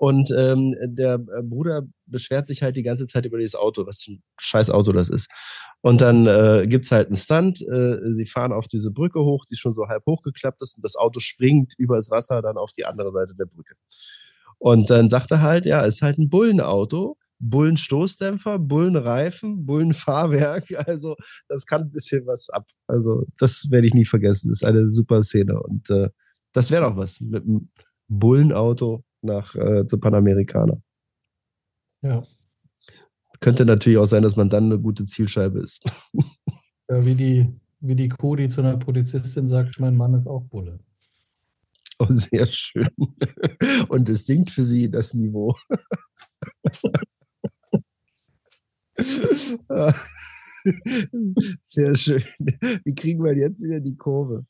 [0.00, 4.02] Und ähm, der äh, Bruder beschwert sich halt die ganze Zeit über dieses Auto, was
[4.02, 5.30] für ein scheiß Auto das ist.
[5.82, 7.60] Und dann äh, gibt's halt einen Stunt.
[7.68, 10.96] Äh, sie fahren auf diese Brücke hoch, die schon so halb hochgeklappt ist, und das
[10.96, 13.74] Auto springt übers Wasser dann auf die andere Seite der Brücke.
[14.56, 20.64] Und dann sagt er halt, ja, es ist halt ein Bullenauto, Bullenstoßdämpfer, Bullenreifen, Bullenfahrwerk.
[20.86, 22.66] Also das kann ein bisschen was ab.
[22.86, 24.48] Also das werde ich nie vergessen.
[24.48, 25.60] Das ist eine super Szene.
[25.60, 26.08] Und äh,
[26.54, 27.68] das wäre doch was mit einem
[28.08, 30.80] Bullenauto nach äh, zu Panamerikaner.
[32.02, 32.22] Ja.
[33.40, 35.82] Könnte natürlich auch sein, dass man dann eine gute Zielscheibe ist.
[36.88, 37.48] ja wie, die,
[37.80, 40.80] wie die Kuh, die zu einer Polizistin sagt, mein Mann ist auch Bulle.
[41.98, 42.88] Oh, sehr schön.
[43.88, 45.54] Und es sinkt für sie das Niveau.
[51.62, 52.22] Sehr schön.
[52.84, 54.44] Wie kriegen wir jetzt wieder die Kurve?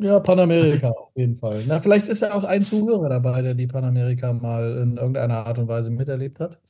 [0.00, 1.64] Ja, Panamerika auf jeden Fall.
[1.66, 5.58] Na, vielleicht ist ja auch ein Zuhörer dabei, der die Panamerika mal in irgendeiner Art
[5.58, 6.60] und Weise miterlebt hat.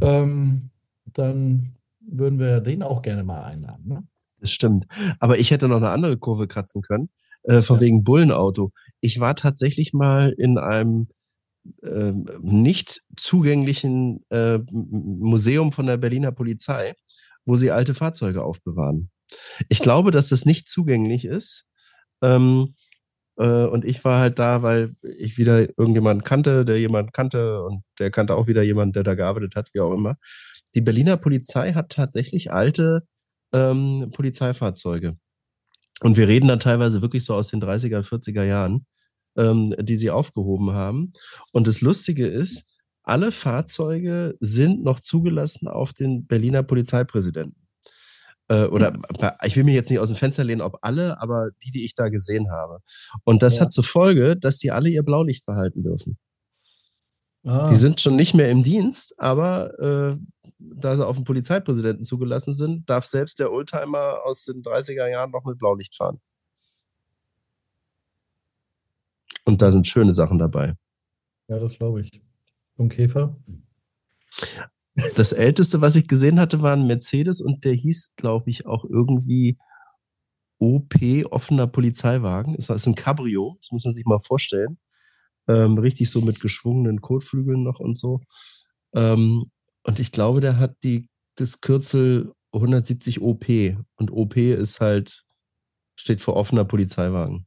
[0.00, 0.70] Ähm,
[1.12, 3.84] dann würden wir den auch gerne mal einladen.
[3.88, 4.04] Ne?
[4.40, 4.86] Das stimmt.
[5.18, 7.08] Aber ich hätte noch eine andere Kurve kratzen können,
[7.44, 7.82] äh, von Ja.
[7.82, 8.72] wegen Bullenauto.
[9.00, 11.08] Ich war tatsächlich mal in einem
[11.82, 16.94] ähm, nicht zugänglichen äh, Museum von der Berliner Polizei,
[17.44, 19.10] wo sie alte Fahrzeuge aufbewahren.
[19.68, 21.66] Ich glaube, dass das nicht zugänglich ist.
[22.22, 22.74] Ähm,
[23.38, 27.82] Äh, und ich war halt da, weil ich wieder irgendjemanden kannte, der jemanden kannte und
[27.98, 30.16] der kannte auch wieder jemanden, der da gearbeitet hat, wie auch immer.
[30.74, 33.06] Die Berliner Polizei hat tatsächlich alte
[33.52, 35.18] ähm, Polizeifahrzeuge.
[36.02, 38.86] Und wir reden da teilweise wirklich so aus den 30er, 40er Jahren,
[39.36, 41.12] ähm, die sie aufgehoben haben.
[41.52, 42.70] Und das Lustige ist,
[43.02, 47.65] alle Fahrzeuge sind noch zugelassen auf den Berliner Polizeipräsidenten.
[48.48, 49.02] Äh, oder hm.
[49.44, 51.94] ich will mir jetzt nicht aus dem Fenster lehnen, ob alle, aber die, die ich
[51.94, 52.80] da gesehen habe.
[53.24, 53.62] Und das ja.
[53.62, 56.18] hat zur Folge, dass die alle ihr Blaulicht behalten dürfen.
[57.44, 57.68] Ah.
[57.70, 60.16] Die sind schon nicht mehr im Dienst, aber äh,
[60.58, 65.30] da sie auf den Polizeipräsidenten zugelassen sind, darf selbst der Oldtimer aus den 30er Jahren
[65.30, 66.20] noch mit Blaulicht fahren.
[69.44, 70.74] Und da sind schöne Sachen dabei.
[71.48, 72.20] Ja, das glaube ich.
[72.76, 73.36] Und Käfer?
[75.14, 78.84] Das älteste, was ich gesehen hatte, war ein Mercedes und der hieß, glaube ich, auch
[78.84, 79.58] irgendwie
[80.58, 80.94] OP,
[81.30, 82.54] offener Polizeiwagen.
[82.56, 84.78] Es ist ein Cabrio, das muss man sich mal vorstellen.
[85.48, 88.20] Ähm, richtig so mit geschwungenen Kotflügeln noch und so.
[88.94, 89.50] Ähm,
[89.84, 93.46] und ich glaube, der hat die, das Kürzel 170 OP.
[93.96, 95.24] Und OP ist halt,
[95.94, 97.45] steht für offener Polizeiwagen.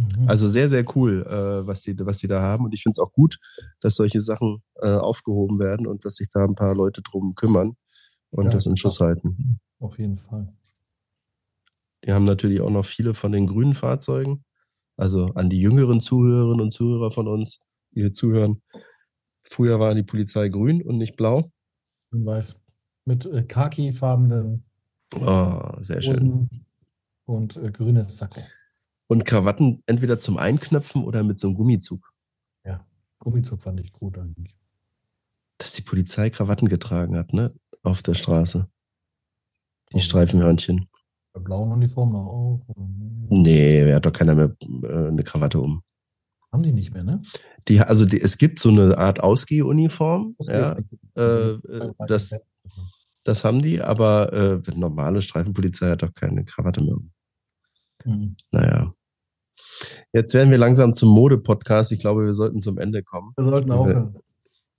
[0.00, 0.28] Mhm.
[0.28, 2.64] Also sehr, sehr cool, äh, was, die, was die da haben.
[2.64, 3.38] Und ich finde es auch gut,
[3.80, 7.76] dass solche Sachen äh, aufgehoben werden und dass sich da ein paar Leute drum kümmern
[8.30, 9.60] und ja, das in Schuss halten.
[9.78, 10.52] Auf jeden Fall.
[12.04, 14.44] Die haben natürlich auch noch viele von den grünen Fahrzeugen.
[14.96, 17.60] Also an die jüngeren Zuhörerinnen und Zuhörer von uns,
[17.94, 18.62] die hier zuhören.
[19.42, 21.50] Früher war die Polizei grün und nicht blau.
[22.12, 22.56] Und weiß.
[23.06, 24.64] Mit äh, khaki-farbenen.
[25.18, 26.48] Oh, sehr schön.
[27.24, 28.40] Und äh, grünes Sakko.
[29.10, 32.12] Und Krawatten entweder zum Einknöpfen oder mit so einem Gummizug.
[32.64, 32.86] Ja,
[33.18, 34.56] Gummizug fand ich gut eigentlich.
[35.58, 37.52] Dass die Polizei Krawatten getragen hat, ne?
[37.82, 38.68] Auf der Straße.
[39.92, 40.88] Die oh, Streifenhörnchen.
[41.32, 42.66] Bei blauen Uniform noch auch?
[43.30, 45.82] Nee, er hat doch keiner mehr äh, eine Krawatte um.
[46.52, 47.20] Haben die nicht mehr, ne?
[47.66, 50.76] Die, also die, es gibt so eine Art Ausgehuniform, ja.
[51.16, 52.40] Äh, äh, das,
[53.24, 57.10] das haben die, aber äh, normale Streifenpolizei hat doch keine Krawatte mehr um.
[58.04, 58.36] Mhm.
[58.52, 58.94] Naja.
[60.12, 61.92] Jetzt werden wir langsam zum Mode-Podcast.
[61.92, 63.32] Ich glaube, wir sollten zum Ende kommen.
[63.36, 64.16] Wir sollten aufhören.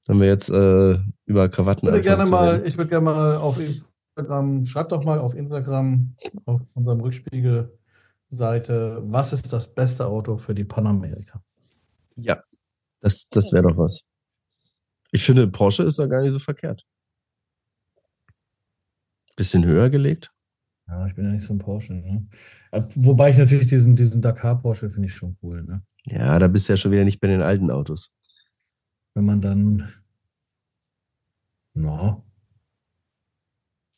[0.07, 3.57] Wenn wir jetzt äh, über Krawatten ich würde gerne mal, Ich würde gerne mal auf
[3.59, 6.15] Instagram, schreibt doch mal auf Instagram,
[6.45, 11.41] auf unserem Rückspiegel-Seite, was ist das beste Auto für die Panamerika?
[12.15, 12.43] Ja,
[12.99, 14.03] das, das wäre doch was.
[15.11, 16.83] Ich finde, Porsche ist da gar nicht so verkehrt.
[19.35, 20.30] Bisschen höher gelegt.
[20.91, 21.93] Ja, ich bin ja nicht so ein Porsche.
[21.93, 22.27] Ne?
[22.71, 25.63] Äh, wobei ich natürlich diesen, diesen Dakar Porsche finde ich schon cool.
[25.63, 25.81] Ne?
[26.03, 28.13] Ja, da bist du ja schon wieder nicht bei den alten Autos.
[29.13, 29.89] Wenn man dann.
[31.73, 32.25] No.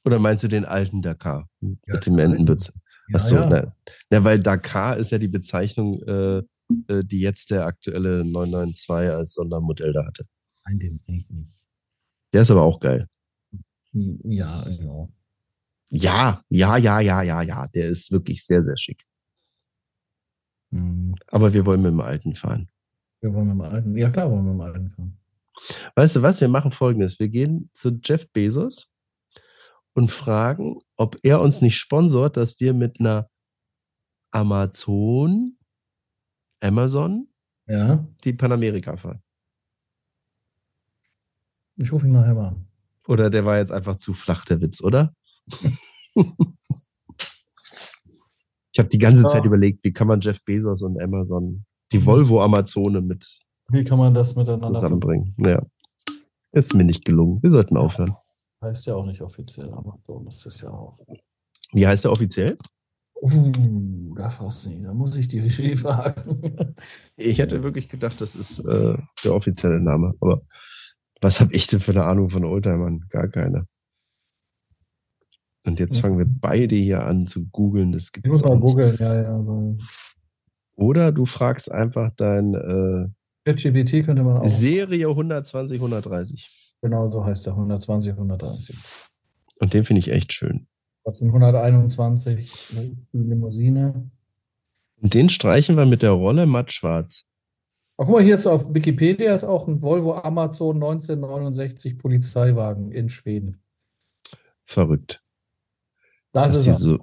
[0.05, 2.73] Oder meinst du den alten Dakar ja, mit dem Entenbütze?
[3.07, 3.49] Ja, Achso, ja.
[3.49, 3.75] Na,
[4.11, 9.33] na, weil Dakar ist ja die Bezeichnung, äh, äh die jetzt der aktuelle 992 als
[9.33, 10.25] Sondermodell da hatte.
[10.65, 11.67] Nein, den ich nicht.
[12.33, 13.07] Der ist aber auch geil.
[13.93, 15.11] Ja, genau.
[15.95, 17.67] Ja, ja, ja, ja, ja, ja.
[17.67, 19.03] Der ist wirklich sehr, sehr schick.
[20.71, 21.13] Mhm.
[21.27, 22.67] Aber wir wollen mit dem Alten fahren.
[23.21, 23.95] Wir wollen mit dem Alten.
[23.95, 25.19] Ja, klar, wollen wir mit dem Alten fahren.
[25.95, 26.41] Weißt du was?
[26.41, 27.19] Wir machen folgendes.
[27.19, 28.91] Wir gehen zu Jeff Bezos
[29.93, 33.29] und fragen, ob er uns nicht sponsort, dass wir mit einer
[34.31, 35.59] Amazon,
[36.59, 37.27] Amazon,
[37.67, 38.03] ja.
[38.23, 39.21] die Panamerika fahren.
[41.75, 42.67] Ich rufe ihn nachher mal an.
[43.07, 45.13] Oder der war jetzt einfach zu flach, der Witz, oder?
[48.71, 49.29] Ich habe die ganze ja.
[49.29, 52.05] Zeit überlegt, wie kann man Jeff Bezos und Amazon, die mhm.
[52.05, 53.25] Volvo-Amazone mit
[53.69, 55.33] wie kann man das miteinander zusammenbringen?
[55.37, 55.61] Ja.
[56.51, 57.41] Ist mir nicht gelungen.
[57.41, 58.15] Wir sollten aufhören.
[58.61, 59.71] Heißt ja auch nicht offiziell,
[60.05, 60.99] so ist das ja auch.
[61.73, 62.57] Wie heißt er offiziell?
[63.21, 64.85] Uh, da fast nicht.
[64.85, 66.75] Da muss ich die Regie fragen.
[67.15, 70.13] ich hätte wirklich gedacht, das ist äh, der offizielle Name.
[70.19, 70.41] Aber
[71.21, 73.05] was habe ich denn für eine Ahnung von Oldtimern?
[73.09, 73.65] Gar keine.
[75.65, 77.93] Und jetzt fangen wir beide hier an zu googeln.
[77.93, 79.75] Das gibt's ich muss mal googeln, ja, ja.
[80.75, 83.07] Oder du fragst einfach dein äh,
[83.45, 84.45] ChatGPT könnte man auch.
[84.45, 86.77] Serie 120, 130.
[86.81, 88.77] Genau so heißt der 120, 130.
[89.59, 90.67] Und den finde ich echt schön.
[91.05, 92.51] 121,
[93.11, 94.09] die Limousine.
[95.01, 97.25] Und den streichen wir mit der Rolle matt schwarz.
[97.97, 103.61] Guck mal, hier ist auf Wikipedia ist auch ein Volvo Amazon 1969 Polizeiwagen in Schweden.
[104.61, 105.22] Verrückt.
[106.33, 106.75] Das dass, ist die er.
[106.75, 106.99] so,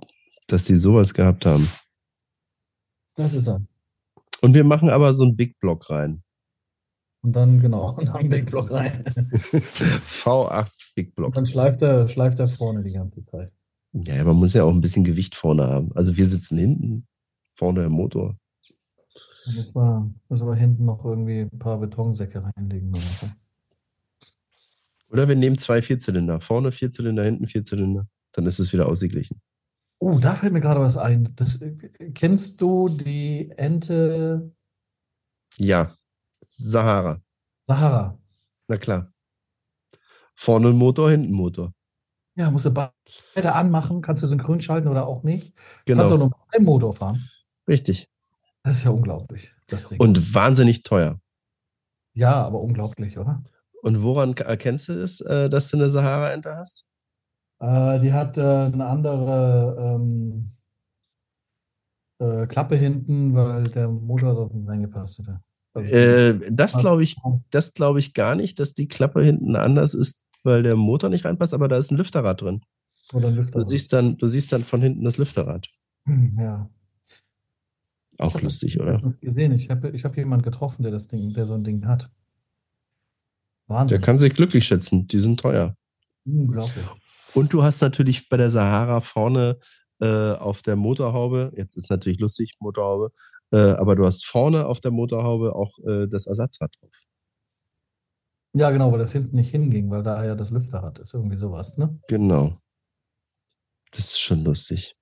[0.48, 1.66] dass die sowas gehabt haben.
[3.14, 3.62] Das ist er.
[4.42, 6.22] Und wir machen aber so einen Big Block rein.
[7.22, 9.04] Und dann, genau, und dann Big Block rein.
[9.14, 11.28] V8 Big Block.
[11.28, 13.52] Und dann schleift er, schleift er vorne die ganze Zeit.
[13.92, 15.92] Ja, man muss ja auch ein bisschen Gewicht vorne haben.
[15.94, 17.06] Also wir sitzen hinten,
[17.48, 18.36] vorne im Motor.
[19.46, 22.90] Dann müssen wir, müssen wir hinten noch irgendwie ein paar Betonsäcke reinlegen.
[22.90, 23.36] Oder.
[25.10, 26.40] Oder wir nehmen zwei Vierzylinder.
[26.40, 28.06] Vorne Vierzylinder, hinten Vierzylinder.
[28.32, 29.40] Dann ist es wieder ausgeglichen.
[29.98, 31.32] Oh, da fällt mir gerade was ein.
[31.36, 31.74] Das, äh,
[32.14, 34.52] kennst du die Ente
[35.58, 35.92] Ja.
[36.40, 37.20] Sahara.
[37.66, 38.18] Sahara?
[38.68, 39.12] Na klar.
[40.34, 41.74] Vorne ein Motor, hinten Motor.
[42.36, 45.52] Ja, musst du beide anmachen, kannst du synchron schalten oder auch nicht.
[45.84, 45.98] Genau.
[46.00, 47.28] Kannst auch nur mit einem Motor fahren.
[47.68, 48.08] Richtig.
[48.62, 49.52] Das ist ja unglaublich.
[49.98, 51.20] Und wahnsinnig teuer.
[52.14, 53.42] ja, aber unglaublich, oder?
[53.82, 56.86] Und woran erkennst du es, äh, dass du eine Sahara-Ente hast?
[57.60, 60.52] Äh, die hat äh, eine andere ähm,
[62.18, 65.40] äh, Klappe hinten, weil der Motor nicht reingepasst hätte.
[65.74, 67.16] Also, Äh, das glaube ich,
[67.50, 71.24] das glaube ich gar nicht, dass die Klappe hinten anders ist, weil der Motor nicht
[71.24, 72.62] reinpasst, aber da ist ein Lüfterrad drin.
[73.12, 73.60] oder ein Lüfter.
[73.60, 75.68] Du siehst dann, du siehst dann von hinten das Lüfterrad.
[76.06, 76.68] Ja.
[78.18, 78.92] Auch Ich lustig, das oder?
[78.94, 79.52] letztens gesehen.
[79.52, 82.10] Ich habe ich hab jemanden getroffen, der das Ding, der so ein Ding hat.
[83.68, 84.00] Der Wahnsinn.
[84.00, 85.06] kann sich glücklich schätzen.
[85.08, 85.74] Die sind teuer.
[86.26, 86.84] Unglaublich.
[87.34, 89.58] Und du hast natürlich bei der Sahara vorne
[90.00, 93.12] äh, auf der Motorhaube, jetzt ist natürlich lustig, Motorhaube,
[93.52, 96.90] äh, aber du hast vorne auf der Motorhaube auch äh, das Ersatzrad drauf.
[98.52, 101.14] Ja, genau, weil das hinten nicht hinging, weil da ja das Lüfterrad ist.
[101.14, 102.00] Irgendwie sowas, ne?
[102.08, 102.60] Genau.
[103.92, 104.96] Das ist schon lustig.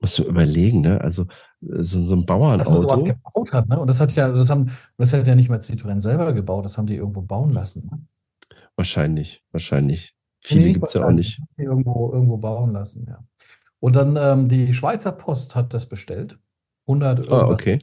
[0.00, 1.00] Musst du überlegen, ne?
[1.00, 1.22] Also
[1.60, 3.04] äh, so, so ein Dass man sowas Bauernauto.
[3.04, 3.78] gebaut hat, ne?
[3.78, 6.76] Und das hat ja, das haben, das hat ja nicht mal Citroën selber gebaut, das
[6.76, 7.88] haben die irgendwo bauen lassen.
[7.88, 8.04] Ne?
[8.74, 10.16] Wahrscheinlich, wahrscheinlich.
[10.44, 11.40] Viele gibt es ja auch nicht.
[11.56, 13.24] Irgendwo, irgendwo bauen lassen, ja.
[13.80, 16.38] Und dann ähm, die Schweizer Post hat das bestellt.
[16.86, 17.78] 100 Ah, irgendwas, okay.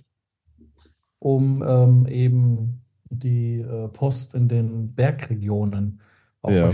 [1.20, 6.01] um ähm, eben die äh, Post in den Bergregionen
[6.41, 6.72] auch Ja.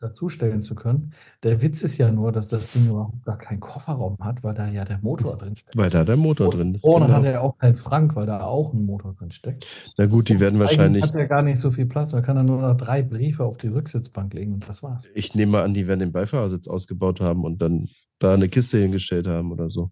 [0.00, 1.12] Mal dazustellen zu können.
[1.42, 4.68] Der Witz ist ja nur, dass das Ding überhaupt gar keinen Kofferraum hat, weil da
[4.68, 5.76] ja der Motor drin steckt.
[5.76, 6.84] Weil da der Motor drin ist.
[6.84, 7.18] Vorne Genau.
[7.18, 9.66] hat er auch keinen Frank, weil da auch ein Motor drin steckt.
[9.96, 12.12] Na gut, die werden Eigentlich wahrscheinlich, hat er gar nicht so viel Platz.
[12.12, 15.06] Man kann dann nur noch drei Briefe auf die Rücksitzbank legen und das war's.
[15.14, 17.88] ich nehme an, die werden den Beifahrersitz ausgebaut haben und dann
[18.18, 19.90] da eine Kiste hingestellt haben oder so.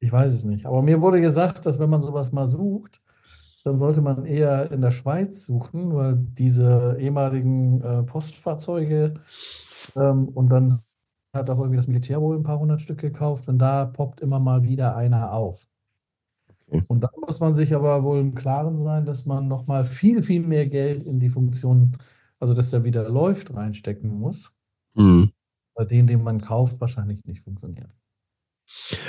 [0.00, 0.66] Ich weiß es nicht.
[0.66, 3.00] Aber mir wurde gesagt, dass wenn man sowas mal sucht,
[3.64, 9.14] dann sollte man eher in der Schweiz suchen, weil diese ehemaligen äh, Postfahrzeuge
[9.96, 10.82] ähm, und dann
[11.34, 14.38] hat auch irgendwie das Militär wohl ein paar hundert Stück gekauft und da poppt immer
[14.38, 15.66] mal wieder einer auf.
[16.66, 16.84] Okay.
[16.88, 20.42] Und da muss man sich aber wohl im Klaren sein, dass man nochmal viel, viel
[20.42, 21.96] mehr Geld in die Funktion,
[22.38, 24.54] also dass der wieder läuft, reinstecken muss.
[24.94, 25.30] Hm.
[25.74, 27.90] Bei denen, den man kauft, wahrscheinlich nicht funktioniert.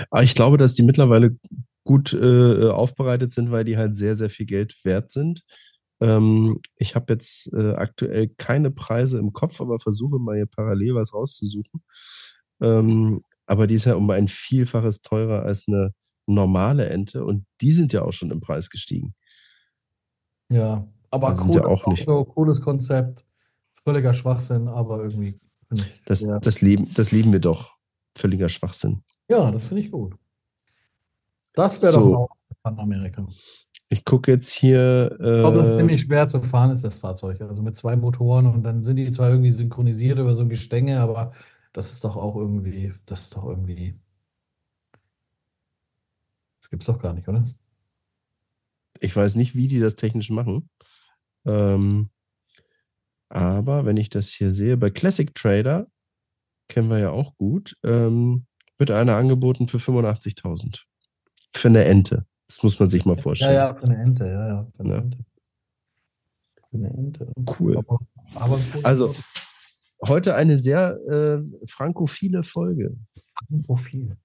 [0.10, 1.36] Aber ich glaube, dass die mittlerweile
[1.84, 5.44] gut äh, aufbereitet sind, weil die halt sehr, sehr viel Geld wert sind.
[6.02, 10.96] Ähm, ich habe jetzt äh, aktuell keine Preise im Kopf, aber versuche mal hier parallel
[10.96, 11.84] was rauszusuchen.
[12.62, 15.94] Ähm, aber die ist ja um ein Vielfaches teurer als eine
[16.26, 19.14] normale Ente und die sind ja auch schon im Preis gestiegen.
[20.50, 23.26] Ja, aber Da sind ja cooles auch nicht- Auto, cooles Konzept,
[23.74, 26.02] völliger Schwachsinn, aber irgendwie finde ich.
[26.06, 26.40] Das, ja.
[26.40, 27.76] das, lieben, das lieben wir doch.
[28.18, 29.04] Völliger Schwachsinn.
[29.28, 30.16] ja, das finde ich gut.
[31.54, 32.12] Das wäre So.
[32.12, 32.30] doch auch
[32.64, 33.26] Panamerika.
[33.90, 35.12] Ich gucke jetzt hier.
[35.12, 37.42] Ich glaube, das ist äh, ziemlich schwer zu fahren, ist das Fahrzeug.
[37.42, 41.00] Also mit zwei Motoren und dann sind die zwar irgendwie synchronisiert über so ein Gestänge,
[41.00, 41.32] aber
[41.74, 44.00] das ist doch auch irgendwie, das ist doch irgendwie.
[46.62, 47.44] Das gibt's doch gar nicht, oder?
[49.00, 50.70] Ich weiß nicht, wie die das technisch machen.
[51.46, 52.10] Ähm,
[53.30, 55.88] aber wenn ich das hier sehe, bei Classic Trader,
[56.68, 58.46] kennen wir ja auch gut, ähm,
[58.78, 60.84] wird einer angeboten für 85.000.
[61.64, 62.26] Für eine Ente.
[62.50, 63.56] Das muss man sich mal Ja, vorstellen.
[63.56, 65.00] ja, für eine Ente, ja, ja, für eine Ja.
[65.00, 65.18] Ente.
[66.70, 67.32] Für eine Ente.
[67.58, 67.78] Cool.
[67.78, 68.00] Aber,
[68.36, 68.60] aber.
[68.84, 69.16] Also,
[70.06, 72.98] heute eine sehr äh, frankophile Folge.
[73.66, 74.18] Profil.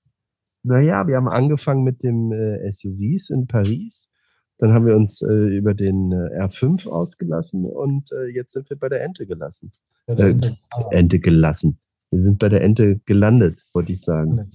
[0.65, 4.11] Naja, wir haben angefangen mit dem äh, SUVs in Paris.
[4.59, 8.77] Dann haben wir uns äh, über den äh, R5 ausgelassen und äh, jetzt sind wir
[8.77, 9.73] bei der Ente gelassen.
[10.09, 10.57] Ja, der Äh, Ente.
[10.91, 11.79] Ente gelassen.
[12.11, 14.51] Wir sind bei der Ente gelandet, wollte ich sagen.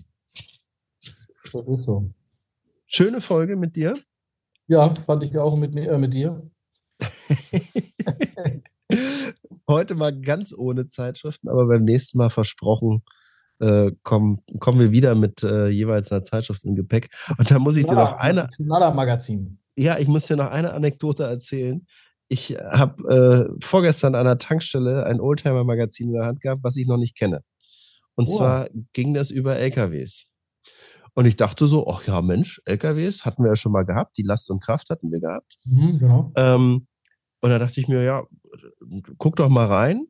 [0.99, 2.11] das ist so.
[2.95, 3.95] Schöne Folge mit dir.
[4.67, 6.47] Ja, fand ich auch mit, äh, mit dir.
[9.67, 13.01] Heute mal ganz ohne Zeitschriften, aber beim nächsten Mal versprochen,
[13.59, 17.09] äh, kommen, kommen wir wieder mit äh, jeweils einer Zeitschrift im Gepäck.
[17.39, 19.57] Und da muss ich dir noch eine, Knaller-Magazin.
[19.75, 21.87] ja, ich muss dir noch eine Anekdote erzählen.
[22.27, 26.85] Ich habe äh, vorgestern an einer Tankstelle ein Oldtimer-Magazin in der Hand gehabt, was ich
[26.85, 27.41] noch nicht kenne.
[28.13, 28.37] Und Wow.
[28.37, 30.29] zwar ging das über LKWs.
[31.15, 34.23] Und ich dachte so, ach ja, Mensch, LKWs hatten wir ja schon mal gehabt, die
[34.23, 35.57] Last und Kraft hatten wir gehabt.
[35.65, 36.31] Mhm, genau.
[36.35, 36.87] Ähm,
[37.41, 38.23] und da dachte ich mir, ja,
[39.17, 40.07] guck doch mal rein,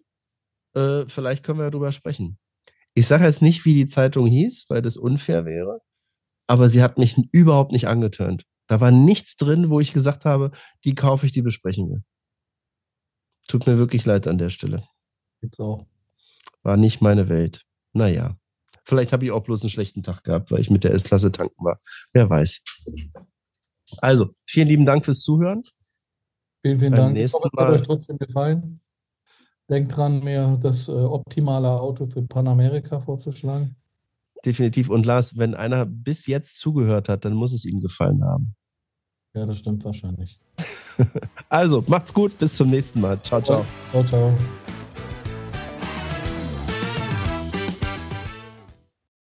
[0.75, 2.37] äh, vielleicht können wir ja drüber sprechen.
[2.93, 5.81] Ich sage jetzt nicht, wie die Zeitung hieß, weil das unfair wäre,
[6.47, 8.45] aber sie hat mich überhaupt nicht angetönt.
[8.67, 10.51] Da war nichts drin, wo ich gesagt habe,
[10.85, 12.03] die kaufe ich, die besprechen wir.
[13.47, 14.83] Tut mir wirklich leid an der Stelle.
[15.41, 15.85] Gibt's auch.
[16.61, 17.65] War nicht meine Welt.
[17.91, 18.37] Naja.
[18.85, 21.63] Vielleicht habe ich auch bloß einen schlechten Tag gehabt, weil ich mit der S-Klasse tanken
[21.63, 21.79] war.
[22.11, 22.63] Wer weiß.
[23.99, 25.63] Also, vielen lieben Dank fürs Zuhören.
[26.61, 27.13] Vielen, vielen Beim Dank.
[27.13, 28.79] nächsten Ich hoffe, es hat euch trotzdem gefallen.
[29.69, 33.75] Denkt dran, mir das äh, optimale Auto für Panamerika vorzuschlagen.
[34.45, 34.89] Definitiv.
[34.89, 38.55] Und Lars, wenn einer bis jetzt zugehört hat, dann muss es ihm gefallen haben.
[39.33, 40.39] Ja, das stimmt wahrscheinlich.
[41.49, 42.37] Also, macht's gut.
[42.37, 43.19] Bis zum nächsten Mal.
[43.23, 43.65] Ciao, ciao.
[43.91, 44.37] Ciao, ciao.